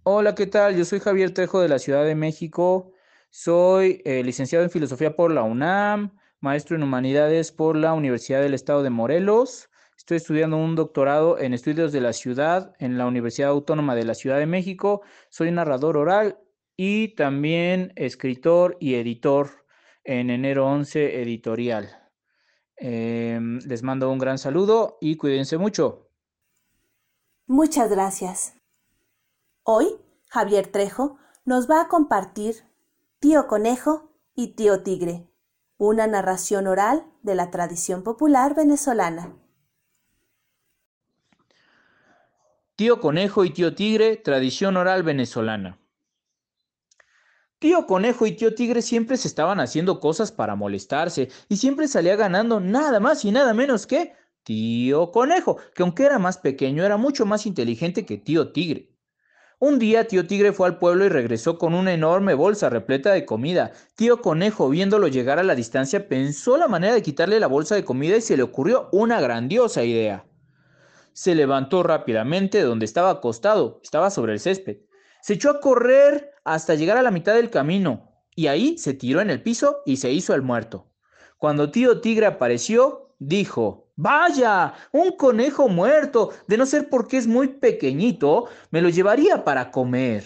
Hola, 0.04 0.34
¿qué 0.34 0.48
tal? 0.48 0.76
Yo 0.76 0.84
soy 0.84 1.00
Javier 1.00 1.32
Trejo 1.32 1.62
de 1.62 1.70
la 1.70 1.78
Ciudad 1.78 2.04
de 2.04 2.16
México. 2.16 2.92
Soy 3.30 4.02
eh, 4.04 4.24
licenciado 4.24 4.64
en 4.64 4.72
Filosofía 4.72 5.16
por 5.16 5.32
la 5.32 5.44
UNAM, 5.44 6.18
maestro 6.40 6.76
en 6.76 6.82
Humanidades 6.82 7.52
por 7.52 7.76
la 7.76 7.94
Universidad 7.94 8.42
del 8.42 8.56
Estado 8.56 8.82
de 8.82 8.90
Morelos. 8.90 9.70
Estoy 9.96 10.18
estudiando 10.18 10.58
un 10.58 10.76
doctorado 10.76 11.38
en 11.38 11.54
estudios 11.54 11.92
de 11.92 12.02
la 12.02 12.14
ciudad 12.14 12.74
en 12.80 12.98
la 12.98 13.06
Universidad 13.06 13.52
Autónoma 13.52 13.94
de 13.94 14.06
la 14.06 14.16
Ciudad 14.16 14.40
de 14.40 14.48
México. 14.48 15.04
Soy 15.30 15.52
narrador 15.52 15.98
oral 15.98 16.40
y 16.76 17.10
también 17.10 17.94
escritor 17.96 18.78
y 18.80 18.96
editor 18.96 19.52
en 20.04 20.32
enero 20.32 20.66
11 20.66 21.22
editorial. 21.22 22.10
Em, 22.76 23.60
les 23.68 23.84
mando 23.84 24.12
un 24.12 24.18
gran 24.18 24.40
saludo 24.40 24.98
y 25.00 25.16
cuídense 25.16 25.60
mucho. 25.60 26.10
Muchas 27.46 27.92
gracias. 27.92 28.61
Hoy, 29.64 29.96
Javier 30.28 30.72
Trejo 30.72 31.20
nos 31.46 31.70
va 31.70 31.82
a 31.82 31.88
compartir 31.88 32.64
Tío 33.20 33.46
Conejo 33.46 34.12
y 34.34 34.56
Tío 34.56 34.82
Tigre, 34.82 35.28
una 35.78 36.08
narración 36.08 36.66
oral 36.66 37.06
de 37.22 37.36
la 37.36 37.52
tradición 37.52 38.02
popular 38.02 38.56
venezolana. 38.56 39.36
Tío 42.76 43.00
Conejo 43.00 43.46
y 43.46 43.52
Tío 43.52 43.76
Tigre, 43.76 44.18
tradición 44.18 44.78
oral 44.78 45.04
venezolana. 45.04 45.78
Tío 47.60 47.86
Conejo 47.86 48.26
y 48.26 48.36
Tío 48.36 48.56
Tigre 48.56 48.82
siempre 48.82 49.16
se 49.16 49.28
estaban 49.28 49.60
haciendo 49.60 50.00
cosas 50.00 50.32
para 50.32 50.56
molestarse 50.56 51.30
y 51.50 51.58
siempre 51.58 51.88
salía 51.88 52.16
ganando 52.16 52.60
nada 52.60 53.00
más 53.00 53.24
y 53.26 53.32
nada 53.32 53.54
menos 53.54 53.86
que 53.86 54.16
Tío 54.42 55.12
Conejo, 55.12 55.58
que 55.76 55.84
aunque 55.84 56.06
era 56.06 56.18
más 56.18 56.40
pequeño 56.40 56.84
era 56.84 56.98
mucho 56.98 57.28
más 57.28 57.46
inteligente 57.46 58.08
que 58.08 58.18
Tío 58.18 58.52
Tigre. 58.52 58.91
Un 59.64 59.78
día 59.78 60.08
Tío 60.08 60.26
Tigre 60.26 60.54
fue 60.54 60.68
al 60.68 60.80
pueblo 60.80 61.06
y 61.06 61.10
regresó 61.10 61.60
con 61.60 61.76
una 61.76 61.94
enorme 61.94 62.34
bolsa 62.34 62.68
repleta 62.72 63.12
de 63.12 63.28
comida. 63.28 63.74
Tío 63.94 64.20
Conejo, 64.20 64.68
viéndolo 64.70 65.08
llegar 65.08 65.38
a 65.38 65.44
la 65.44 65.54
distancia, 65.54 66.08
pensó 66.08 66.58
la 66.58 66.68
manera 66.68 66.96
de 66.96 67.04
quitarle 67.04 67.40
la 67.40 67.46
bolsa 67.46 67.76
de 67.76 67.86
comida 67.86 68.18
y 68.18 68.22
se 68.22 68.36
le 68.36 68.42
ocurrió 68.42 68.90
una 68.92 69.22
grandiosa 69.22 69.84
idea. 69.84 70.26
Se 71.14 71.36
levantó 71.36 71.84
rápidamente 71.84 72.58
de 72.58 72.64
donde 72.64 72.86
estaba 72.86 73.12
acostado, 73.12 73.80
estaba 73.84 74.10
sobre 74.10 74.34
el 74.34 74.40
césped. 74.40 74.78
Se 75.22 75.34
echó 75.34 75.52
a 75.52 75.60
correr 75.60 76.32
hasta 76.44 76.74
llegar 76.74 76.98
a 76.98 77.04
la 77.04 77.12
mitad 77.12 77.36
del 77.36 77.52
camino, 77.52 78.16
y 78.36 78.48
ahí 78.48 78.80
se 78.80 78.96
tiró 78.96 79.22
en 79.22 79.30
el 79.30 79.44
piso 79.44 79.84
y 79.86 79.98
se 79.98 80.12
hizo 80.12 80.34
el 80.34 80.42
muerto. 80.42 80.90
Cuando 81.38 81.70
tío 81.70 82.02
Tigre 82.02 82.26
apareció, 82.26 83.11
dijo, 83.22 83.92
Vaya, 83.96 84.74
un 84.92 85.12
conejo 85.12 85.70
muerto, 85.70 86.32
de 86.48 86.58
no 86.58 86.66
ser 86.66 86.90
porque 86.90 87.18
es 87.18 87.28
muy 87.28 87.50
pequeñito, 87.50 88.48
me 88.72 88.82
lo 88.82 88.90
llevaría 88.90 89.44
para 89.44 89.70
comer. 89.70 90.24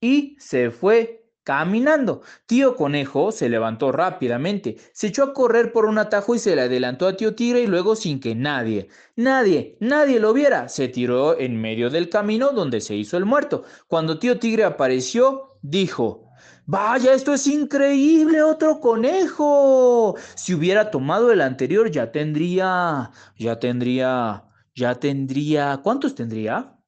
Y 0.00 0.36
se 0.40 0.70
fue 0.70 1.26
caminando. 1.44 2.22
Tío 2.46 2.76
Conejo 2.76 3.30
se 3.30 3.50
levantó 3.50 3.92
rápidamente, 3.92 4.76
se 4.92 5.08
echó 5.08 5.22
a 5.22 5.34
correr 5.34 5.70
por 5.72 5.84
un 5.84 5.98
atajo 5.98 6.34
y 6.34 6.38
se 6.38 6.56
le 6.56 6.62
adelantó 6.62 7.06
a 7.06 7.16
Tío 7.16 7.34
Tigre 7.34 7.60
y 7.60 7.66
luego 7.66 7.94
sin 7.94 8.20
que 8.20 8.34
nadie, 8.34 8.88
nadie, 9.16 9.76
nadie 9.80 10.20
lo 10.20 10.32
viera, 10.32 10.68
se 10.70 10.88
tiró 10.88 11.38
en 11.38 11.60
medio 11.60 11.90
del 11.90 12.08
camino 12.08 12.52
donde 12.52 12.80
se 12.80 12.94
hizo 12.94 13.18
el 13.18 13.26
muerto. 13.26 13.64
Cuando 13.86 14.18
Tío 14.18 14.38
Tigre 14.38 14.64
apareció, 14.64 15.58
dijo, 15.60 16.27
Vaya, 16.70 17.14
esto 17.14 17.32
es 17.32 17.46
increíble, 17.46 18.42
otro 18.42 18.78
conejo. 18.78 20.16
Si 20.34 20.54
hubiera 20.54 20.90
tomado 20.90 21.32
el 21.32 21.40
anterior 21.40 21.90
ya 21.90 22.12
tendría, 22.12 23.10
ya 23.36 23.58
tendría, 23.58 24.44
ya 24.74 24.94
tendría, 24.94 25.80
¿cuántos 25.82 26.14
tendría? 26.14 26.78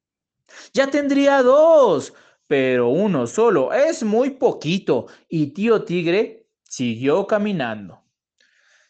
Ya 0.74 0.88
tendría 0.88 1.42
dos 1.42 2.12
pero 2.50 2.88
uno 2.88 3.28
solo 3.28 3.72
es 3.72 4.02
muy 4.02 4.30
poquito. 4.30 5.06
Y 5.28 5.52
tío 5.52 5.84
Tigre 5.84 6.48
siguió 6.64 7.28
caminando. 7.28 8.02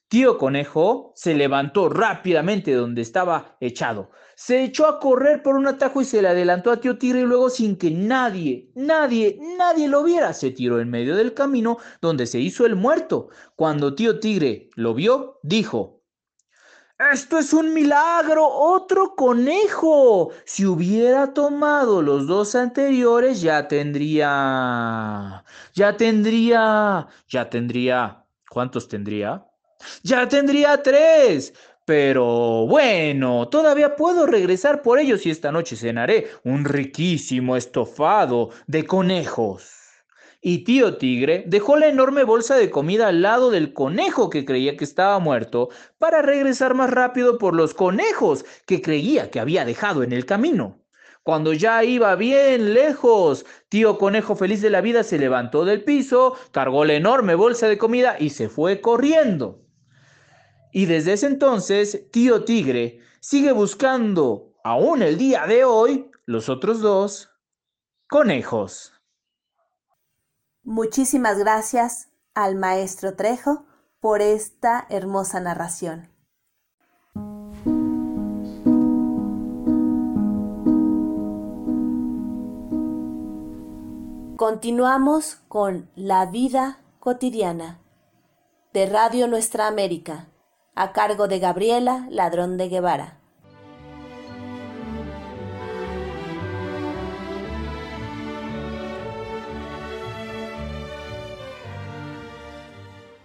Tío 0.09 0.39
Conejo 0.39 1.13
se 1.15 1.35
levantó 1.35 1.91
rápidamente 1.91 2.73
donde 2.73 3.03
estaba 3.03 3.59
echado. 3.61 4.13
Se 4.43 4.65
echó 4.65 4.87
a 4.87 4.99
correr 4.99 5.43
por 5.43 5.55
un 5.55 5.67
atajo 5.67 6.01
y 6.01 6.07
se 6.07 6.23
le 6.23 6.29
adelantó 6.29 6.71
a 6.71 6.81
tío 6.81 6.97
Tigre 6.97 7.21
y 7.21 7.25
luego 7.25 7.51
sin 7.51 7.77
que 7.77 7.91
nadie, 7.91 8.71
nadie, 8.75 9.39
nadie 9.59 9.87
lo 9.87 10.03
viera, 10.03 10.33
se 10.33 10.51
tiró 10.51 10.81
en 10.81 10.89
medio 10.89 11.15
del 11.15 11.35
camino 11.35 11.77
donde 12.01 12.27
se 12.27 12.41
hizo 12.41 12.65
el 12.65 12.75
muerto. 12.75 13.29
Cuando 13.55 13.95
tío 13.95 14.19
Tigre 14.19 14.71
lo 14.77 14.95
vio, 14.95 15.41
dijo, 15.43 16.01
esto 17.13 17.39
es 17.39 17.53
un 17.53 17.75
milagro, 17.75 18.49
otro 18.49 19.15
conejo. 19.15 20.31
Si 20.47 20.65
hubiera 20.65 21.35
tomado 21.35 22.01
los 22.01 22.27
dos 22.27 22.55
anteriores, 22.55 23.43
ya 23.43 23.69
tendría... 23.69 25.45
Ya 25.75 25.97
tendría... 25.99 27.07
Ya 27.29 27.51
tendría... 27.51 28.25
¿Cuántos 28.49 28.89
tendría? 28.89 29.47
Ya 30.03 30.29
tendría 30.29 30.83
tres. 30.83 31.53
Pero 31.91 32.69
bueno, 32.69 33.49
todavía 33.49 33.97
puedo 33.97 34.25
regresar 34.25 34.81
por 34.81 35.01
ellos 35.01 35.27
y 35.27 35.31
esta 35.31 35.51
noche 35.51 35.75
cenaré 35.75 36.29
un 36.45 36.65
riquísimo 36.65 37.57
estofado 37.57 38.51
de 38.69 38.87
conejos. 38.87 39.73
Y 40.41 40.59
tío 40.59 40.99
Tigre 40.99 41.43
dejó 41.49 41.77
la 41.77 41.89
enorme 41.89 42.23
bolsa 42.23 42.55
de 42.55 42.71
comida 42.71 43.09
al 43.09 43.23
lado 43.23 43.51
del 43.51 43.73
conejo 43.73 44.31
que 44.31 44.45
creía 44.45 44.77
que 44.77 44.85
estaba 44.85 45.19
muerto 45.19 45.71
para 45.99 46.23
regresar 46.23 46.75
más 46.75 46.91
rápido 46.91 47.39
por 47.39 47.57
los 47.57 47.75
conejos 47.75 48.45
que 48.67 48.81
creía 48.81 49.33
que 49.33 49.41
había 49.41 49.65
dejado 49.65 50.05
en 50.05 50.13
el 50.13 50.27
camino. 50.27 50.85
Cuando 51.25 51.53
ya 51.55 51.83
iba 51.83 52.15
bien 52.15 52.73
lejos, 52.73 53.45
tío 53.69 53.99
conejo 53.99 54.37
feliz 54.37 54.63
de 54.63 54.71
la 54.71 54.81
vida 54.81 55.03
se 55.03 55.19
levantó 55.19 55.65
del 55.65 55.83
piso, 55.83 56.37
cargó 56.53 56.85
la 56.85 56.95
enorme 56.95 57.35
bolsa 57.35 57.67
de 57.67 57.79
comida 57.79 58.15
y 58.17 58.31
se 58.31 58.49
fue 58.49 58.81
corriendo. 58.81 59.65
Y 60.73 60.87
desde 60.87 61.15
ese 61.15 61.27
entonces, 61.27 62.11
tío 62.11 62.45
tigre 62.45 63.01
sigue 63.21 63.53
buscando, 63.53 64.55
aún 64.65 65.03
el 65.03 65.19
día 65.19 65.47
de 65.47 65.65
hoy, 65.65 66.11
los 66.27 66.49
otros 66.49 66.81
dos 66.81 67.31
conejos. 68.09 68.93
Muchísimas 70.63 71.39
gracias 71.39 72.09
al 72.35 72.57
maestro 72.57 73.15
Trejo 73.15 73.67
por 74.01 74.23
esta 74.23 74.87
hermosa 74.89 75.41
narración. 75.41 76.11
Continuamos 84.37 85.35
con 85.49 85.91
La 85.95 86.25
vida 86.25 86.81
cotidiana 86.99 87.79
de 88.73 88.87
Radio 88.87 89.29
Nuestra 89.29 89.67
América, 89.67 90.30
a 90.81 90.95
cargo 90.95 91.29
de 91.29 91.39
Gabriela 91.41 92.07
Ladrón 92.09 92.57
de 92.57 92.71
Guevara. 92.71 93.21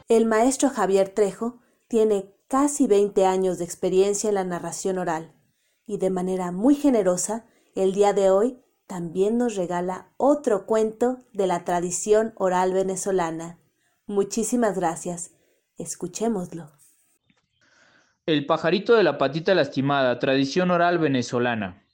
El 0.09 0.25
maestro 0.25 0.69
Javier 0.69 1.07
Trejo 1.07 1.61
tiene 1.87 2.35
casi 2.49 2.87
20 2.87 3.25
años 3.25 3.57
de 3.57 3.63
experiencia 3.63 4.27
en 4.27 4.35
la 4.35 4.43
narración 4.43 4.97
oral 4.97 5.33
y 5.87 5.97
de 5.97 6.09
manera 6.09 6.51
muy 6.51 6.75
generosa 6.75 7.45
el 7.73 7.93
día 7.93 8.11
de 8.11 8.31
hoy 8.31 8.61
también 8.85 9.37
nos 9.37 9.55
regala 9.55 10.11
otro 10.17 10.65
cuento 10.65 11.19
de 11.31 11.47
la 11.47 11.63
tradición 11.63 12.33
oral 12.35 12.73
venezolana. 12.73 13.59
Muchísimas 14.07 14.75
gracias. 14.75 15.31
Escuchémoslo. 15.77 16.84
El 18.27 18.47
pajarito 18.47 18.95
de 18.95 19.03
la 19.03 19.19
patita 19.19 19.53
lastimada, 19.53 20.17
tradición 20.17 20.71
oral 20.71 20.97
venezolana. 20.97 21.85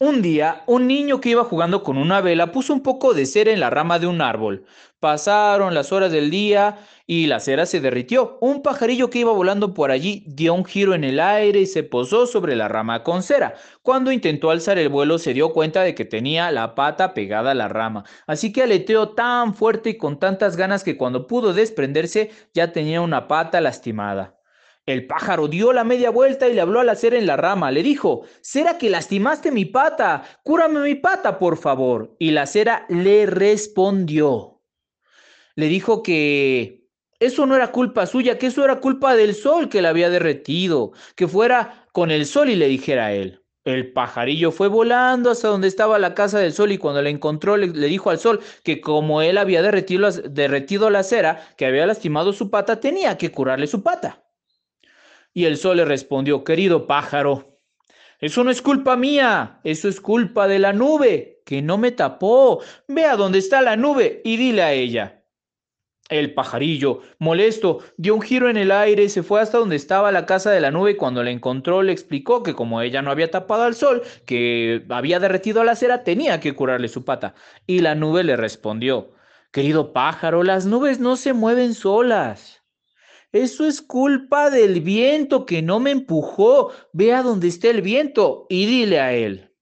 Un 0.00 0.20
día, 0.20 0.64
un 0.66 0.88
niño 0.88 1.20
que 1.20 1.28
iba 1.28 1.44
jugando 1.44 1.84
con 1.84 1.96
una 1.96 2.20
vela 2.20 2.50
puso 2.50 2.72
un 2.72 2.82
poco 2.82 3.14
de 3.14 3.26
cera 3.26 3.52
en 3.52 3.60
la 3.60 3.70
rama 3.70 4.00
de 4.00 4.08
un 4.08 4.20
árbol. 4.20 4.64
Pasaron 4.98 5.74
las 5.74 5.92
horas 5.92 6.10
del 6.10 6.30
día 6.30 6.78
y 7.06 7.28
la 7.28 7.38
cera 7.38 7.66
se 7.66 7.80
derritió. 7.80 8.36
Un 8.40 8.62
pajarillo 8.62 9.10
que 9.10 9.20
iba 9.20 9.30
volando 9.30 9.74
por 9.74 9.92
allí 9.92 10.24
dio 10.26 10.54
un 10.54 10.64
giro 10.64 10.92
en 10.92 11.04
el 11.04 11.20
aire 11.20 11.60
y 11.60 11.66
se 11.66 11.84
posó 11.84 12.26
sobre 12.26 12.56
la 12.56 12.66
rama 12.66 13.04
con 13.04 13.22
cera. 13.22 13.54
Cuando 13.82 14.10
intentó 14.10 14.50
alzar 14.50 14.76
el 14.76 14.88
vuelo 14.88 15.18
se 15.18 15.34
dio 15.34 15.52
cuenta 15.52 15.82
de 15.82 15.94
que 15.94 16.04
tenía 16.04 16.50
la 16.50 16.74
pata 16.74 17.14
pegada 17.14 17.52
a 17.52 17.54
la 17.54 17.68
rama. 17.68 18.04
Así 18.26 18.52
que 18.52 18.64
aleteó 18.64 19.10
tan 19.10 19.54
fuerte 19.54 19.90
y 19.90 19.98
con 19.98 20.18
tantas 20.18 20.56
ganas 20.56 20.82
que 20.82 20.96
cuando 20.96 21.28
pudo 21.28 21.52
desprenderse 21.52 22.32
ya 22.54 22.72
tenía 22.72 23.00
una 23.00 23.28
pata 23.28 23.60
lastimada. 23.60 24.37
El 24.88 25.06
pájaro 25.06 25.48
dio 25.48 25.74
la 25.74 25.84
media 25.84 26.08
vuelta 26.08 26.48
y 26.48 26.54
le 26.54 26.62
habló 26.62 26.80
a 26.80 26.84
la 26.84 26.94
cera 26.94 27.18
en 27.18 27.26
la 27.26 27.36
rama. 27.36 27.70
Le 27.70 27.82
dijo, 27.82 28.22
Cera 28.40 28.78
que 28.78 28.88
lastimaste 28.88 29.52
mi 29.52 29.66
pata, 29.66 30.22
cúrame 30.42 30.80
mi 30.80 30.94
pata, 30.94 31.38
por 31.38 31.58
favor. 31.58 32.16
Y 32.18 32.30
la 32.30 32.46
cera 32.46 32.86
le 32.88 33.26
respondió. 33.26 34.62
Le 35.56 35.66
dijo 35.66 36.02
que 36.02 36.88
eso 37.20 37.44
no 37.44 37.54
era 37.54 37.70
culpa 37.70 38.06
suya, 38.06 38.38
que 38.38 38.46
eso 38.46 38.64
era 38.64 38.80
culpa 38.80 39.14
del 39.14 39.34
sol 39.34 39.68
que 39.68 39.82
la 39.82 39.90
había 39.90 40.08
derretido, 40.08 40.92
que 41.16 41.28
fuera 41.28 41.86
con 41.92 42.10
el 42.10 42.24
sol 42.24 42.48
y 42.48 42.56
le 42.56 42.68
dijera 42.68 43.08
a 43.08 43.12
él. 43.12 43.44
El 43.64 43.92
pajarillo 43.92 44.52
fue 44.52 44.68
volando 44.68 45.30
hasta 45.30 45.48
donde 45.48 45.68
estaba 45.68 45.98
la 45.98 46.14
casa 46.14 46.38
del 46.38 46.54
sol 46.54 46.72
y 46.72 46.78
cuando 46.78 47.02
la 47.02 47.10
encontró 47.10 47.58
le, 47.58 47.68
dijo 47.88 48.08
al 48.08 48.18
sol 48.18 48.40
que 48.64 48.80
como 48.80 49.20
él 49.20 49.36
había 49.36 49.60
derretido, 49.60 50.10
derretido 50.10 50.88
la 50.88 51.02
cera, 51.02 51.46
que 51.58 51.66
había 51.66 51.86
lastimado 51.86 52.32
su 52.32 52.48
pata, 52.48 52.80
tenía 52.80 53.18
que 53.18 53.30
curarle 53.30 53.66
su 53.66 53.82
pata. 53.82 54.24
Y 55.32 55.44
el 55.44 55.56
sol 55.56 55.76
le 55.76 55.84
respondió, 55.84 56.44
querido 56.44 56.86
pájaro, 56.86 57.58
eso 58.20 58.42
no 58.42 58.50
es 58.50 58.62
culpa 58.62 58.96
mía, 58.96 59.60
eso 59.62 59.88
es 59.88 60.00
culpa 60.00 60.48
de 60.48 60.58
la 60.58 60.72
nube, 60.72 61.42
que 61.46 61.62
no 61.62 61.78
me 61.78 61.92
tapó. 61.92 62.60
Ve 62.88 63.04
a 63.04 63.16
dónde 63.16 63.38
está 63.38 63.62
la 63.62 63.76
nube 63.76 64.22
y 64.24 64.36
dile 64.36 64.62
a 64.62 64.72
ella. 64.72 65.24
El 66.08 66.32
pajarillo, 66.34 67.02
molesto, 67.18 67.80
dio 67.96 68.14
un 68.14 68.22
giro 68.22 68.48
en 68.48 68.56
el 68.56 68.70
aire 68.72 69.04
y 69.04 69.08
se 69.10 69.22
fue 69.22 69.40
hasta 69.40 69.58
donde 69.58 69.76
estaba 69.76 70.10
la 70.10 70.26
casa 70.26 70.50
de 70.50 70.60
la 70.60 70.70
nube 70.70 70.96
cuando 70.96 71.22
la 71.22 71.30
encontró 71.30 71.82
le 71.82 71.92
explicó 71.92 72.42
que 72.42 72.54
como 72.54 72.80
ella 72.80 73.02
no 73.02 73.10
había 73.10 73.30
tapado 73.30 73.64
al 73.64 73.74
sol, 73.74 74.02
que 74.24 74.84
había 74.88 75.20
derretido 75.20 75.62
la 75.64 75.76
cera, 75.76 76.04
tenía 76.04 76.40
que 76.40 76.54
curarle 76.54 76.88
su 76.88 77.04
pata. 77.04 77.34
Y 77.66 77.80
la 77.80 77.94
nube 77.94 78.24
le 78.24 78.36
respondió, 78.36 79.12
Querido 79.52 79.92
pájaro, 79.92 80.42
las 80.42 80.66
nubes 80.66 80.98
no 80.98 81.16
se 81.16 81.34
mueven 81.34 81.74
solas. 81.74 82.57
Eso 83.32 83.66
es 83.66 83.82
culpa 83.82 84.50
del 84.50 84.80
viento 84.80 85.44
que 85.44 85.60
no 85.60 85.80
me 85.80 85.90
empujó. 85.90 86.72
Ve 86.92 87.12
a 87.12 87.22
donde 87.22 87.48
esté 87.48 87.70
el 87.70 87.82
viento 87.82 88.46
y 88.48 88.66
dile 88.66 89.00
a 89.00 89.12
él. 89.12 89.52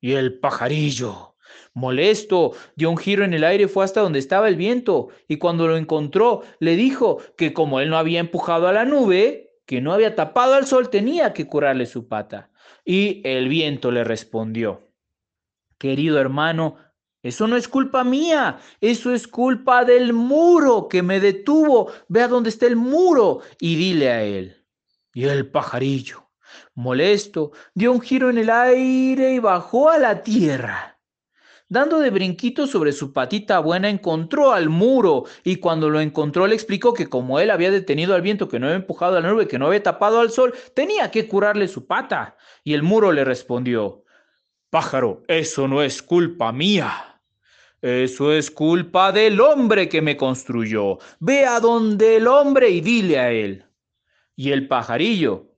Y 0.00 0.12
el 0.12 0.38
pajarillo, 0.38 1.36
molesto, 1.74 2.52
dio 2.76 2.90
un 2.90 2.96
giro 2.96 3.24
en 3.24 3.34
el 3.34 3.44
aire 3.44 3.64
y 3.64 3.68
fue 3.68 3.84
hasta 3.84 4.00
donde 4.00 4.18
estaba 4.18 4.48
el 4.48 4.56
viento. 4.56 5.08
Y 5.28 5.38
cuando 5.38 5.68
lo 5.68 5.76
encontró, 5.76 6.42
le 6.58 6.76
dijo 6.76 7.18
que 7.36 7.52
como 7.52 7.80
él 7.80 7.90
no 7.90 7.98
había 7.98 8.20
empujado 8.20 8.66
a 8.68 8.72
la 8.72 8.84
nube, 8.84 9.48
que 9.64 9.80
no 9.80 9.92
había 9.92 10.14
tapado 10.14 10.54
al 10.54 10.66
sol, 10.66 10.90
tenía 10.90 11.32
que 11.32 11.46
curarle 11.46 11.86
su 11.86 12.08
pata. 12.08 12.50
Y 12.84 13.20
el 13.24 13.48
viento 13.48 13.90
le 13.90 14.02
respondió, 14.02 14.88
Querido 15.78 16.18
hermano, 16.18 16.76
eso 17.22 17.48
no 17.48 17.56
es 17.56 17.66
culpa 17.66 18.04
mía, 18.04 18.58
eso 18.80 19.12
es 19.12 19.26
culpa 19.26 19.84
del 19.84 20.12
muro 20.12 20.88
que 20.88 21.02
me 21.02 21.18
detuvo. 21.18 21.90
Ve 22.08 22.22
a 22.22 22.28
dónde 22.28 22.50
está 22.50 22.66
el 22.66 22.76
muro 22.76 23.40
y 23.60 23.74
dile 23.74 24.10
a 24.10 24.22
él. 24.22 24.64
Y 25.12 25.24
el 25.24 25.50
pajarillo, 25.50 26.30
molesto, 26.74 27.50
dio 27.74 27.90
un 27.90 28.00
giro 28.00 28.30
en 28.30 28.38
el 28.38 28.50
aire 28.50 29.32
y 29.32 29.38
bajó 29.40 29.90
a 29.90 29.98
la 29.98 30.22
tierra. 30.22 30.98
Dando 31.70 31.98
de 31.98 32.10
brinquitos 32.10 32.70
sobre 32.70 32.92
su 32.92 33.12
patita 33.12 33.58
buena, 33.58 33.90
encontró 33.90 34.52
al 34.52 34.70
muro 34.70 35.24
y 35.44 35.56
cuando 35.56 35.90
lo 35.90 36.00
encontró 36.00 36.46
le 36.46 36.54
explicó 36.54 36.94
que 36.94 37.08
como 37.08 37.40
él 37.40 37.50
había 37.50 37.70
detenido 37.70 38.14
al 38.14 38.22
viento, 38.22 38.48
que 38.48 38.58
no 38.58 38.66
había 38.66 38.76
empujado 38.76 39.16
a 39.16 39.20
la 39.20 39.28
nube, 39.28 39.48
que 39.48 39.58
no 39.58 39.66
había 39.66 39.82
tapado 39.82 40.20
al 40.20 40.30
sol, 40.30 40.54
tenía 40.74 41.10
que 41.10 41.28
curarle 41.28 41.68
su 41.68 41.86
pata. 41.86 42.36
Y 42.64 42.72
el 42.72 42.82
muro 42.82 43.12
le 43.12 43.24
respondió, 43.24 44.04
Pájaro, 44.70 45.22
eso 45.28 45.66
no 45.66 45.82
es 45.82 46.02
culpa 46.02 46.52
mía. 46.52 47.07
Eso 47.80 48.32
es 48.32 48.50
culpa 48.50 49.12
del 49.12 49.40
hombre 49.40 49.88
que 49.88 50.02
me 50.02 50.16
construyó. 50.16 50.98
Ve 51.20 51.46
a 51.46 51.60
donde 51.60 52.16
el 52.16 52.26
hombre 52.26 52.70
y 52.70 52.80
dile 52.80 53.18
a 53.18 53.30
él. 53.30 53.66
Y 54.34 54.50
el 54.50 54.66
pajarillo 54.66 55.52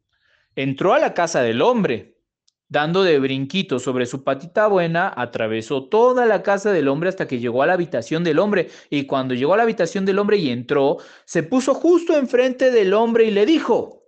entró 0.54 0.92
a 0.92 0.98
la 0.98 1.14
casa 1.14 1.42
del 1.42 1.62
hombre. 1.62 2.18
Dando 2.68 3.02
de 3.02 3.18
brinquito 3.18 3.80
sobre 3.80 4.06
su 4.06 4.22
patita 4.22 4.68
buena, 4.68 5.12
atravesó 5.16 5.88
toda 5.88 6.24
la 6.26 6.42
casa 6.42 6.70
del 6.72 6.86
hombre 6.88 7.08
hasta 7.08 7.26
que 7.26 7.40
llegó 7.40 7.62
a 7.62 7.66
la 7.66 7.72
habitación 7.72 8.22
del 8.22 8.38
hombre. 8.38 8.68
Y 8.90 9.06
cuando 9.06 9.34
llegó 9.34 9.54
a 9.54 9.56
la 9.56 9.64
habitación 9.64 10.04
del 10.04 10.18
hombre 10.18 10.36
y 10.36 10.50
entró, 10.50 10.98
se 11.24 11.42
puso 11.42 11.74
justo 11.74 12.16
enfrente 12.16 12.70
del 12.70 12.92
hombre 12.92 13.24
y 13.24 13.30
le 13.32 13.44
dijo, 13.44 13.99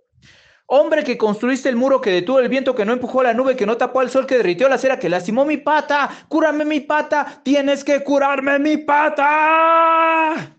Hombre 0.65 1.03
que 1.03 1.17
construiste 1.17 1.69
el 1.69 1.75
muro 1.75 1.99
que 1.99 2.11
detuvo 2.11 2.39
el 2.39 2.49
viento, 2.49 2.73
que 2.73 2.85
no 2.85 2.93
empujó 2.93 3.21
la 3.21 3.33
nube, 3.33 3.55
que 3.55 3.65
no 3.65 3.77
tapó 3.77 4.01
el 4.01 4.09
sol, 4.09 4.25
que 4.25 4.37
derritió 4.37 4.69
la 4.69 4.77
cera, 4.77 4.97
que 4.97 5.09
lastimó 5.09 5.45
mi 5.45 5.57
pata. 5.57 6.09
Cúrame 6.29 6.65
mi 6.65 6.79
pata. 6.79 7.41
Tienes 7.43 7.83
que 7.83 8.03
curarme 8.03 8.57
mi 8.59 8.77
pata. 8.77 10.57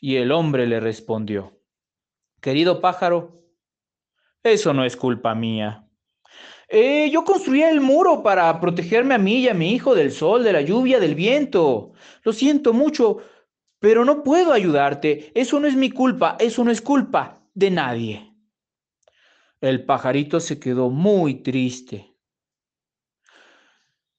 Y 0.00 0.16
el 0.16 0.30
hombre 0.30 0.66
le 0.66 0.78
respondió, 0.78 1.60
querido 2.40 2.80
pájaro, 2.80 3.32
eso 4.44 4.72
no 4.72 4.84
es 4.84 4.96
culpa 4.96 5.34
mía. 5.34 5.84
Eh, 6.68 7.10
yo 7.10 7.24
construí 7.24 7.62
el 7.62 7.80
muro 7.80 8.22
para 8.22 8.60
protegerme 8.60 9.14
a 9.14 9.18
mí 9.18 9.40
y 9.40 9.48
a 9.48 9.54
mi 9.54 9.72
hijo 9.72 9.94
del 9.94 10.12
sol, 10.12 10.44
de 10.44 10.52
la 10.52 10.60
lluvia, 10.60 11.00
del 11.00 11.14
viento. 11.14 11.92
Lo 12.22 12.32
siento 12.32 12.72
mucho, 12.72 13.18
pero 13.80 14.04
no 14.04 14.22
puedo 14.22 14.52
ayudarte. 14.52 15.32
Eso 15.34 15.58
no 15.58 15.66
es 15.66 15.74
mi 15.74 15.90
culpa, 15.90 16.36
eso 16.38 16.62
no 16.62 16.70
es 16.70 16.80
culpa 16.80 17.40
de 17.54 17.70
nadie. 17.70 18.27
El 19.60 19.84
pajarito 19.84 20.38
se 20.40 20.60
quedó 20.60 20.90
muy 20.90 21.42
triste. 21.42 22.14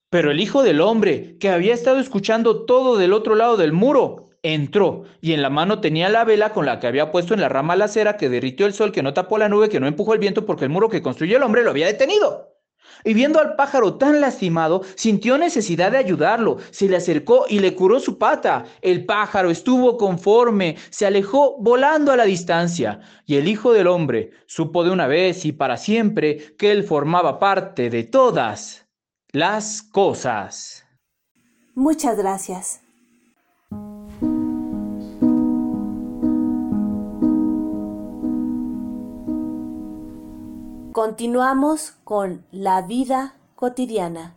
Pero 0.10 0.32
el 0.32 0.40
hijo 0.40 0.64
del 0.64 0.82
hombre, 0.82 1.38
que 1.40 1.50
había 1.50 1.74
estado 1.74 2.00
escuchando 2.00 2.66
todo 2.66 2.98
del 2.98 3.14
otro 3.14 3.36
lado 3.36 3.56
del 3.58 3.72
muro, 3.72 4.30
entró 4.42 5.04
y 5.22 5.34
en 5.34 5.42
la 5.42 5.50
mano 5.50 5.82
tenía 5.82 6.10
la 6.10 6.24
vela 6.24 6.52
con 6.52 6.66
la 6.66 6.80
que 6.80 6.88
había 6.88 7.12
puesto 7.12 7.34
en 7.34 7.42
la 7.42 7.50
rama 7.50 7.76
la 7.76 7.88
cera 7.88 8.18
que 8.18 8.30
derritió 8.30 8.66
el 8.66 8.74
sol, 8.74 8.92
que 8.92 9.04
no 9.04 9.14
tapó 9.14 9.38
la 9.38 9.50
nube, 9.50 9.70
que 9.70 9.80
no 9.80 9.88
empujó 9.88 10.14
el 10.14 10.20
viento 10.20 10.46
porque 10.46 10.66
el 10.66 10.72
muro 10.72 10.90
que 10.90 11.02
construyó 11.02 11.38
el 11.38 11.44
hombre 11.44 11.64
lo 11.64 11.70
había 11.70 11.88
detenido. 11.88 12.49
Y 13.04 13.14
viendo 13.14 13.40
al 13.40 13.56
pájaro 13.56 13.96
tan 13.96 14.22
lastimado, 14.22 14.82
sintió 14.96 15.38
necesidad 15.38 15.92
de 15.92 15.98
ayudarlo. 15.98 16.58
Se 16.72 16.88
le 16.88 16.98
acercó 16.98 17.46
y 17.48 17.60
le 17.60 17.76
curó 17.76 18.00
su 18.00 18.18
pata. 18.18 18.66
El 18.82 19.06
pájaro 19.06 19.50
estuvo 19.50 19.98
conforme, 19.98 20.76
se 20.90 21.06
alejó 21.06 21.58
volando 21.60 22.12
a 22.12 22.18
la 22.18 22.26
distancia. 22.26 23.02
Y 23.26 23.36
el 23.36 23.48
Hijo 23.48 23.74
del 23.74 23.88
Hombre 23.88 24.32
supo 24.46 24.84
de 24.84 24.92
una 24.92 25.08
vez 25.08 25.46
y 25.46 25.52
para 25.52 25.78
siempre 25.78 26.56
que 26.58 26.72
él 26.72 26.84
formaba 26.84 27.40
parte 27.40 27.90
de 27.90 28.04
todas 28.04 28.86
las 29.32 29.82
cosas. 29.82 30.86
Muchas 31.76 32.18
gracias. 32.18 32.82
Continuamos 41.02 41.92
con 42.04 42.46
La 42.52 42.82
vida 42.82 43.40
cotidiana 43.56 44.36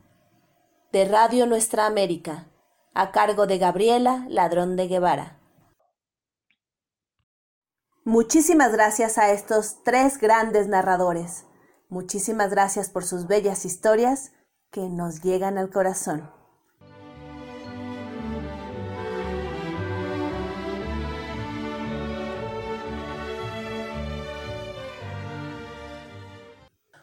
de 0.93 1.07
Radio 1.07 1.45
Nuestra 1.45 1.87
América, 1.87 2.53
a 2.95 3.11
cargo 3.11 3.49
de 3.49 3.59
Gabriela 3.59 4.25
Ladrón 4.29 4.77
de 4.77 4.87
Guevara. 4.87 5.41
Muchísimas 8.05 8.71
gracias 8.71 9.19
a 9.19 9.33
estos 9.33 9.83
tres 9.83 10.19
grandes 10.19 10.69
narradores. 10.69 11.47
Muchísimas 11.89 12.53
gracias 12.53 12.91
por 12.91 13.03
sus 13.03 13.27
bellas 13.27 13.65
historias 13.65 14.31
que 14.71 14.83
nos 14.83 15.21
llegan 15.21 15.59
al 15.59 15.69
corazón. 15.69 16.31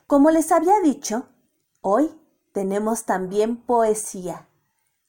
Como 0.10 0.32
les 0.32 0.52
había 0.52 0.80
dicho, 0.80 1.30
hoy 1.82 2.10
tenemos 2.52 3.06
también 3.06 3.58
poesía. 3.58 4.50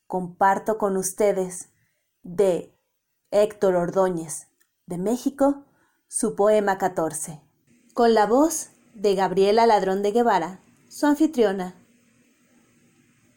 Comparto 0.06 0.76
con 0.76 0.98
ustedes 0.98 1.70
de 2.22 2.78
Héctor 3.30 3.76
Ordóñez, 3.76 4.48
de 4.84 4.98
México, 4.98 5.64
su 6.06 6.36
poema 6.36 6.76
14, 6.76 7.40
con 7.94 8.12
la 8.12 8.26
voz 8.26 8.72
de 8.92 9.14
Gabriela 9.14 9.66
Ladrón 9.66 10.02
de 10.02 10.12
Guevara, 10.12 10.60
su 10.90 11.06
anfitriona. 11.06 11.82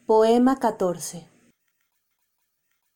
Poema 0.04 0.58
14. 0.58 1.30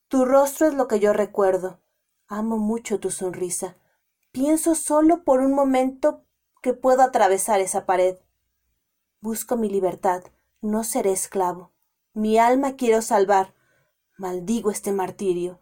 Tu 0.08 0.26
rostro 0.26 0.66
es 0.66 0.74
lo 0.74 0.88
que 0.88 1.00
yo 1.00 1.14
recuerdo. 1.14 1.80
Amo 2.26 2.58
mucho 2.58 3.00
tu 3.00 3.10
sonrisa. 3.10 3.76
Pienso 4.30 4.74
solo 4.74 5.24
por 5.24 5.40
un 5.40 5.54
momento 5.54 6.26
que 6.60 6.74
puedo 6.74 7.00
atravesar 7.00 7.60
esa 7.60 7.86
pared. 7.86 8.18
Busco 9.20 9.56
mi 9.56 9.68
libertad, 9.68 10.22
no 10.60 10.84
seré 10.84 11.10
esclavo. 11.10 11.72
Mi 12.12 12.38
alma 12.38 12.76
quiero 12.76 13.02
salvar. 13.02 13.52
Maldigo 14.16 14.70
este 14.70 14.92
martirio. 14.92 15.60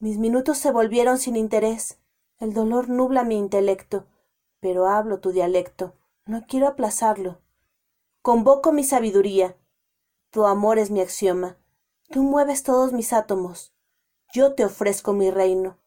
Mis 0.00 0.18
minutos 0.18 0.58
se 0.58 0.72
volvieron 0.72 1.18
sin 1.18 1.36
interés. 1.36 2.00
El 2.38 2.54
dolor 2.54 2.88
nubla 2.88 3.22
mi 3.22 3.36
intelecto, 3.36 4.06
pero 4.58 4.88
hablo 4.88 5.20
tu 5.20 5.30
dialecto. 5.30 5.94
No 6.26 6.46
quiero 6.46 6.66
aplazarlo. 6.66 7.40
Convoco 8.22 8.72
mi 8.72 8.82
sabiduría. 8.82 9.56
Tu 10.30 10.44
amor 10.44 10.78
es 10.78 10.90
mi 10.90 11.00
axioma. 11.00 11.58
Tú 12.10 12.24
mueves 12.24 12.64
todos 12.64 12.92
mis 12.92 13.12
átomos. 13.12 13.72
Yo 14.32 14.54
te 14.54 14.64
ofrezco 14.64 15.12
mi 15.12 15.30
reino. 15.30 15.78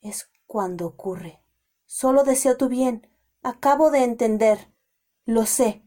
Es 0.00 0.30
cuando 0.46 0.86
ocurre. 0.86 1.42
Solo 1.86 2.22
deseo 2.22 2.56
tu 2.56 2.68
bien. 2.68 3.08
Acabo 3.42 3.90
de 3.90 4.04
entender. 4.04 4.73
Lo 5.26 5.46
sé, 5.46 5.82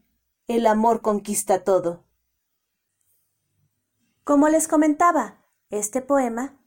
el 0.48 0.66
amor 0.66 1.00
conquista 1.00 1.62
todo. 1.62 2.02
Como 4.24 4.48
les 4.48 4.66
comentaba, 4.66 5.44
este 5.70 6.02
poema 6.02 6.58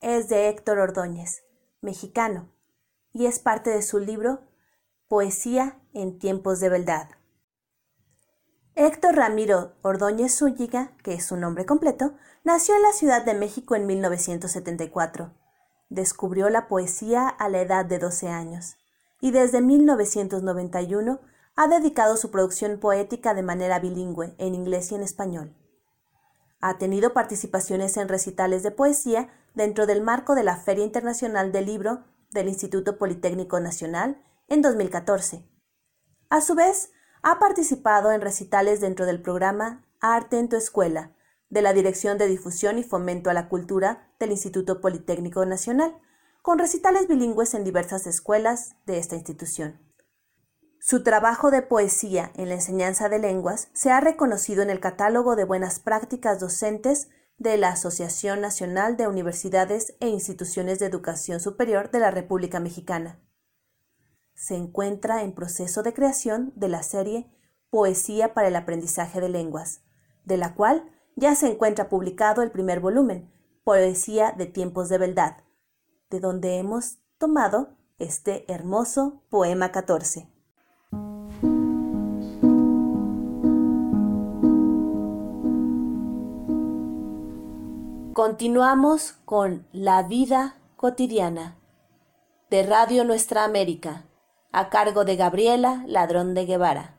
es 0.00 0.28
de 0.28 0.48
Héctor 0.48 0.80
Ordóñez, 0.80 1.44
mexicano, 1.80 2.50
y 3.12 3.26
es 3.26 3.38
parte 3.38 3.70
de 3.70 3.82
su 3.82 4.00
libro 4.00 4.40
Poesía 5.06 5.80
en 5.94 6.18
tiempos 6.18 6.58
de 6.58 6.68
verdad. 6.68 7.08
Héctor 8.74 9.14
Ramiro 9.14 9.76
Ordóñez 9.82 10.36
Zúñiga, 10.36 10.96
que 11.04 11.14
es 11.14 11.24
su 11.24 11.36
nombre 11.36 11.66
completo, 11.66 12.14
nació 12.42 12.74
en 12.74 12.82
la 12.82 12.92
Ciudad 12.94 13.24
de 13.24 13.34
México 13.34 13.76
en 13.76 13.86
1974. 13.86 15.34
Descubrió 15.88 16.50
la 16.50 16.66
poesía 16.66 17.28
a 17.28 17.48
la 17.48 17.60
edad 17.60 17.84
de 17.84 18.00
12 18.00 18.28
años 18.28 18.76
y 19.20 19.30
desde 19.30 19.60
1991 19.60 21.20
ha 21.60 21.66
dedicado 21.66 22.16
su 22.16 22.30
producción 22.30 22.78
poética 22.78 23.34
de 23.34 23.42
manera 23.42 23.80
bilingüe, 23.80 24.32
en 24.38 24.54
inglés 24.54 24.92
y 24.92 24.94
en 24.94 25.02
español. 25.02 25.56
Ha 26.60 26.78
tenido 26.78 27.12
participaciones 27.12 27.96
en 27.96 28.06
recitales 28.06 28.62
de 28.62 28.70
poesía 28.70 29.28
dentro 29.54 29.84
del 29.84 30.00
marco 30.00 30.36
de 30.36 30.44
la 30.44 30.54
Feria 30.54 30.84
Internacional 30.84 31.50
del 31.50 31.66
Libro 31.66 32.04
del 32.30 32.46
Instituto 32.46 32.96
Politécnico 32.96 33.58
Nacional 33.58 34.22
en 34.46 34.62
2014. 34.62 35.50
A 36.30 36.40
su 36.42 36.54
vez, 36.54 36.92
ha 37.22 37.40
participado 37.40 38.12
en 38.12 38.20
recitales 38.20 38.80
dentro 38.80 39.04
del 39.04 39.20
programa 39.20 39.84
Arte 39.98 40.38
en 40.38 40.48
tu 40.48 40.54
Escuela, 40.54 41.16
de 41.50 41.62
la 41.62 41.72
Dirección 41.72 42.18
de 42.18 42.28
Difusión 42.28 42.78
y 42.78 42.84
Fomento 42.84 43.30
a 43.30 43.34
la 43.34 43.48
Cultura 43.48 44.12
del 44.20 44.30
Instituto 44.30 44.80
Politécnico 44.80 45.44
Nacional, 45.44 45.98
con 46.40 46.60
recitales 46.60 47.08
bilingües 47.08 47.52
en 47.54 47.64
diversas 47.64 48.06
escuelas 48.06 48.76
de 48.86 48.98
esta 48.98 49.16
institución. 49.16 49.87
Su 50.80 51.02
trabajo 51.02 51.50
de 51.50 51.62
poesía 51.62 52.30
en 52.36 52.48
la 52.48 52.54
enseñanza 52.54 53.08
de 53.08 53.18
lenguas 53.18 53.68
se 53.72 53.90
ha 53.90 54.00
reconocido 54.00 54.62
en 54.62 54.70
el 54.70 54.78
catálogo 54.78 55.34
de 55.34 55.44
buenas 55.44 55.80
prácticas 55.80 56.38
docentes 56.38 57.08
de 57.36 57.56
la 57.56 57.70
Asociación 57.70 58.40
Nacional 58.40 58.96
de 58.96 59.08
Universidades 59.08 59.96
e 60.00 60.08
Instituciones 60.08 60.78
de 60.78 60.86
Educación 60.86 61.40
Superior 61.40 61.90
de 61.90 61.98
la 61.98 62.10
República 62.10 62.60
Mexicana. 62.60 63.20
Se 64.34 64.54
encuentra 64.54 65.24
en 65.24 65.34
proceso 65.34 65.82
de 65.82 65.92
creación 65.92 66.52
de 66.54 66.68
la 66.68 66.84
serie 66.84 67.28
Poesía 67.70 68.32
para 68.32 68.48
el 68.48 68.56
Aprendizaje 68.56 69.20
de 69.20 69.28
Lenguas, 69.28 69.82
de 70.24 70.36
la 70.36 70.54
cual 70.54 70.88
ya 71.16 71.34
se 71.34 71.48
encuentra 71.48 71.88
publicado 71.88 72.42
el 72.42 72.52
primer 72.52 72.78
volumen, 72.78 73.32
Poesía 73.64 74.32
de 74.32 74.46
Tiempos 74.46 74.88
de 74.88 74.98
Beldad, 74.98 75.38
de 76.08 76.20
donde 76.20 76.56
hemos 76.56 76.98
tomado 77.18 77.76
este 77.98 78.50
hermoso 78.52 79.24
poema 79.28 79.72
14. 79.72 80.37
Continuamos 88.18 89.12
con 89.24 89.64
La 89.70 90.02
vida 90.02 90.56
cotidiana 90.74 91.56
de 92.50 92.64
Radio 92.64 93.04
Nuestra 93.04 93.44
América, 93.44 94.06
a 94.50 94.70
cargo 94.70 95.04
de 95.04 95.14
Gabriela 95.14 95.84
Ladrón 95.86 96.34
de 96.34 96.44
Guevara. 96.44 96.96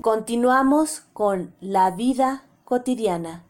Continuamos 0.00 1.00
con 1.12 1.56
La 1.58 1.90
vida 1.90 2.44
cotidiana 2.64 3.42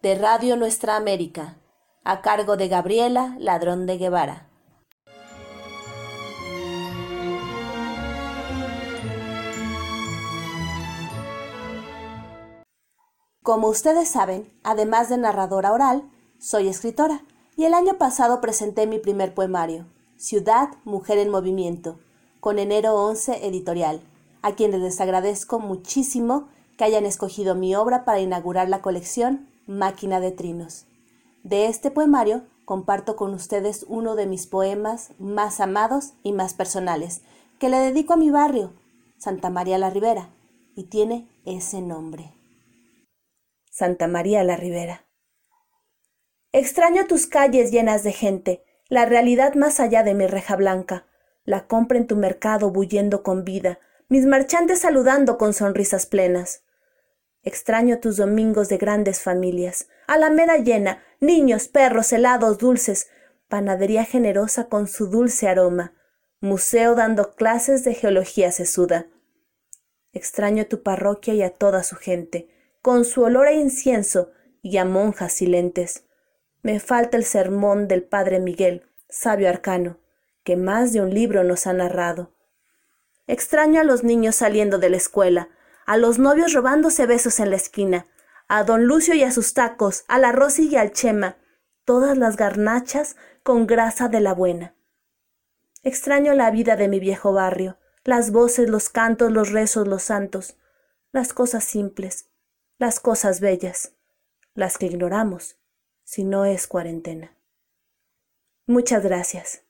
de 0.00 0.14
Radio 0.14 0.54
Nuestra 0.54 0.94
América, 0.94 1.58
a 2.04 2.22
cargo 2.22 2.56
de 2.56 2.68
Gabriela 2.68 3.34
Ladrón 3.40 3.84
de 3.84 3.98
Guevara. 3.98 4.48
Como 13.42 13.66
ustedes 13.66 14.08
saben, 14.08 14.52
además 14.62 15.08
de 15.08 15.18
narradora 15.18 15.72
oral, 15.72 16.08
soy 16.38 16.68
escritora 16.68 17.24
y 17.56 17.64
el 17.64 17.74
año 17.74 17.98
pasado 17.98 18.40
presenté 18.40 18.86
mi 18.86 19.00
primer 19.00 19.34
poemario, 19.34 19.88
Ciudad, 20.16 20.68
Mujer 20.84 21.18
en 21.18 21.30
Movimiento, 21.30 21.98
con 22.38 22.60
Enero 22.60 22.94
11 22.94 23.44
Editorial, 23.48 24.00
a 24.42 24.52
quienes 24.54 24.80
les 24.80 25.00
agradezco 25.00 25.58
muchísimo 25.58 26.46
que 26.76 26.84
hayan 26.84 27.04
escogido 27.04 27.56
mi 27.56 27.74
obra 27.74 28.04
para 28.04 28.20
inaugurar 28.20 28.68
la 28.68 28.80
colección 28.80 29.48
Máquina 29.68 30.18
de 30.18 30.32
Trinos. 30.32 30.86
De 31.42 31.66
este 31.66 31.90
poemario 31.90 32.46
comparto 32.64 33.16
con 33.16 33.34
ustedes 33.34 33.84
uno 33.86 34.16
de 34.16 34.26
mis 34.26 34.46
poemas 34.46 35.10
más 35.18 35.60
amados 35.60 36.14
y 36.22 36.32
más 36.32 36.54
personales, 36.54 37.20
que 37.58 37.68
le 37.68 37.76
dedico 37.76 38.14
a 38.14 38.16
mi 38.16 38.30
barrio, 38.30 38.72
Santa 39.18 39.50
María 39.50 39.76
la 39.76 39.90
Ribera, 39.90 40.30
y 40.74 40.84
tiene 40.84 41.28
ese 41.44 41.82
nombre. 41.82 42.32
Santa 43.70 44.08
María 44.08 44.42
la 44.42 44.56
Ribera. 44.56 45.04
Extraño 46.52 47.06
tus 47.06 47.26
calles 47.26 47.70
llenas 47.70 48.02
de 48.04 48.12
gente, 48.12 48.64
la 48.88 49.04
realidad 49.04 49.54
más 49.54 49.80
allá 49.80 50.02
de 50.02 50.14
mi 50.14 50.26
reja 50.26 50.56
blanca, 50.56 51.04
la 51.44 51.66
compra 51.66 51.98
en 51.98 52.06
tu 52.06 52.16
mercado 52.16 52.70
bullendo 52.70 53.22
con 53.22 53.44
vida, 53.44 53.80
mis 54.08 54.24
marchantes 54.24 54.78
saludando 54.78 55.36
con 55.36 55.52
sonrisas 55.52 56.06
plenas. 56.06 56.62
Extraño 57.42 58.00
tus 58.00 58.16
domingos 58.16 58.68
de 58.68 58.78
grandes 58.78 59.22
familias, 59.22 59.88
alameda 60.06 60.56
llena, 60.56 61.02
niños, 61.20 61.68
perros, 61.68 62.12
helados, 62.12 62.58
dulces, 62.58 63.08
panadería 63.48 64.04
generosa 64.04 64.68
con 64.68 64.88
su 64.88 65.08
dulce 65.08 65.48
aroma, 65.48 65.94
museo 66.40 66.94
dando 66.94 67.34
clases 67.34 67.84
de 67.84 67.94
geología 67.94 68.52
sesuda. 68.52 69.06
Extraño 70.12 70.66
tu 70.66 70.82
parroquia 70.82 71.34
y 71.34 71.42
a 71.42 71.50
toda 71.50 71.82
su 71.82 71.96
gente, 71.96 72.48
con 72.82 73.04
su 73.04 73.22
olor 73.22 73.46
a 73.46 73.52
incienso 73.52 74.30
y 74.62 74.76
a 74.78 74.84
monjas 74.84 75.32
silentes. 75.32 76.04
Me 76.62 76.80
falta 76.80 77.16
el 77.16 77.24
sermón 77.24 77.88
del 77.88 78.02
padre 78.02 78.40
Miguel, 78.40 78.86
sabio 79.08 79.48
arcano, 79.48 79.98
que 80.44 80.56
más 80.56 80.92
de 80.92 81.00
un 81.00 81.14
libro 81.14 81.44
nos 81.44 81.66
ha 81.66 81.72
narrado. 81.72 82.32
Extraño 83.26 83.80
a 83.80 83.84
los 83.84 84.04
niños 84.04 84.36
saliendo 84.36 84.78
de 84.78 84.90
la 84.90 84.96
escuela, 84.96 85.50
a 85.88 85.96
los 85.96 86.18
novios 86.18 86.52
robándose 86.52 87.06
besos 87.06 87.40
en 87.40 87.48
la 87.48 87.56
esquina, 87.56 88.06
a 88.46 88.62
don 88.62 88.84
Lucio 88.84 89.14
y 89.14 89.22
a 89.22 89.32
sus 89.32 89.54
tacos, 89.54 90.04
a 90.06 90.18
la 90.18 90.32
Rosy 90.32 90.68
y 90.68 90.76
al 90.76 90.92
Chema, 90.92 91.38
todas 91.86 92.18
las 92.18 92.36
garnachas 92.36 93.16
con 93.42 93.66
grasa 93.66 94.08
de 94.08 94.20
la 94.20 94.34
buena. 94.34 94.74
Extraño 95.82 96.34
la 96.34 96.50
vida 96.50 96.76
de 96.76 96.88
mi 96.88 97.00
viejo 97.00 97.32
barrio, 97.32 97.78
las 98.04 98.32
voces, 98.32 98.68
los 98.68 98.90
cantos, 98.90 99.32
los 99.32 99.50
rezos, 99.50 99.88
los 99.88 100.02
santos, 100.02 100.58
las 101.10 101.32
cosas 101.32 101.64
simples, 101.64 102.28
las 102.76 103.00
cosas 103.00 103.40
bellas, 103.40 103.94
las 104.52 104.76
que 104.76 104.84
ignoramos, 104.84 105.56
si 106.04 106.22
no 106.22 106.44
es 106.44 106.66
cuarentena. 106.66 107.34
Muchas 108.66 109.02
gracias. 109.02 109.62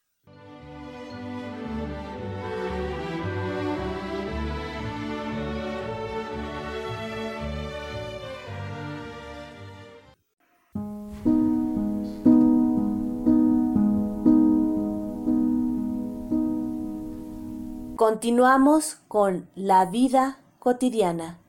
Continuamos 17.98 18.98
con 19.08 19.50
La 19.56 19.84
vida 19.84 20.38
cotidiana 20.60 21.40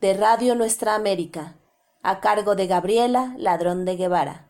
de 0.00 0.14
Radio 0.14 0.54
Nuestra 0.54 0.94
América, 0.94 1.56
a 2.04 2.20
cargo 2.20 2.54
de 2.54 2.68
Gabriela 2.68 3.34
Ladrón 3.36 3.84
de 3.84 3.96
Guevara. 3.96 4.48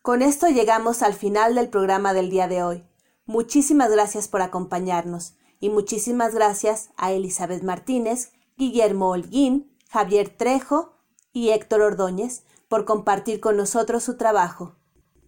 Con 0.00 0.22
esto 0.22 0.46
llegamos 0.46 1.02
al 1.02 1.14
final 1.14 1.56
del 1.56 1.70
programa 1.70 2.14
del 2.14 2.30
día 2.30 2.46
de 2.46 2.62
hoy. 2.62 2.86
Muchísimas 3.26 3.90
gracias 3.90 4.28
por 4.28 4.42
acompañarnos 4.42 5.34
y 5.58 5.70
muchísimas 5.70 6.36
gracias 6.36 6.90
a 6.96 7.10
Elizabeth 7.10 7.64
Martínez, 7.64 8.30
Guillermo 8.56 9.08
Holguín, 9.08 9.71
Javier 9.92 10.30
Trejo 10.30 10.94
y 11.34 11.50
Héctor 11.50 11.82
Ordóñez 11.82 12.46
por 12.68 12.86
compartir 12.86 13.40
con 13.40 13.58
nosotros 13.58 14.02
su 14.02 14.16
trabajo. 14.16 14.74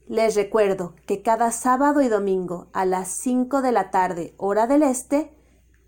Les 0.09 0.35
recuerdo 0.37 0.95
que 1.05 1.21
cada 1.21 1.53
sábado 1.53 2.01
y 2.01 2.09
domingo 2.09 2.69
a 2.73 2.87
las 2.87 3.09
5 3.09 3.61
de 3.61 3.73
la 3.73 3.91
tarde, 3.91 4.33
hora 4.39 4.67
del 4.67 4.83
este, 4.83 5.37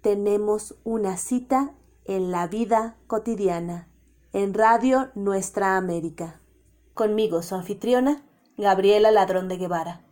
tenemos 0.02 0.74
una 0.84 1.16
cita 1.16 1.72
en 2.04 2.30
la 2.30 2.48
vida 2.48 2.98
cotidiana, 3.06 3.88
en 4.34 4.52
Radio 4.52 5.08
Nuestra 5.14 5.78
América. 5.78 6.42
Conmigo, 6.92 7.40
su 7.40 7.54
anfitriona, 7.54 8.26
Gabriela 8.58 9.10
Ladrón 9.10 9.48
de 9.48 9.56
Guevara. 9.56 10.02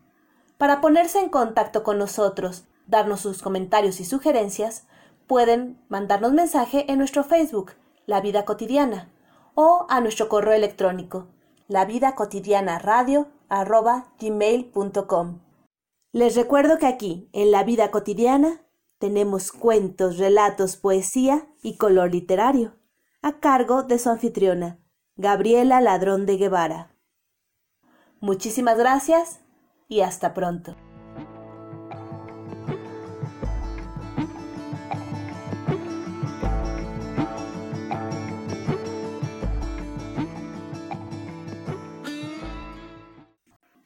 Para 0.56 0.80
ponerse 0.80 1.20
en 1.20 1.28
contacto 1.28 1.82
con 1.82 1.98
nosotros, 1.98 2.64
darnos 2.86 3.20
sus 3.20 3.42
comentarios 3.42 4.00
y 4.00 4.06
sugerencias, 4.06 4.86
pueden 5.26 5.84
mandarnos 5.90 6.32
mensaje 6.32 6.90
en 6.90 6.96
nuestro 6.96 7.24
Facebook, 7.24 7.72
la 8.06 8.20
vida 8.20 8.44
cotidiana, 8.44 9.10
o 9.54 9.86
a 9.88 10.00
nuestro 10.00 10.28
correo 10.28 10.54
electrónico, 10.54 11.28
la 11.68 11.84
vida 11.84 12.14
cotidiana 12.14 12.78
radio 12.78 13.28
gmail.com. 14.18 15.40
Les 16.12 16.36
recuerdo 16.36 16.78
que 16.78 16.86
aquí, 16.86 17.28
en 17.32 17.50
la 17.50 17.64
vida 17.64 17.90
cotidiana, 17.90 18.62
tenemos 18.98 19.52
cuentos, 19.52 20.18
relatos, 20.18 20.76
poesía 20.76 21.48
y 21.62 21.76
color 21.76 22.12
literario, 22.12 22.76
a 23.22 23.40
cargo 23.40 23.82
de 23.82 23.98
su 23.98 24.10
anfitriona, 24.10 24.78
Gabriela 25.16 25.80
Ladrón 25.80 26.26
de 26.26 26.36
Guevara. 26.36 26.94
Muchísimas 28.20 28.78
gracias 28.78 29.40
y 29.88 30.00
hasta 30.00 30.34
pronto. 30.34 30.76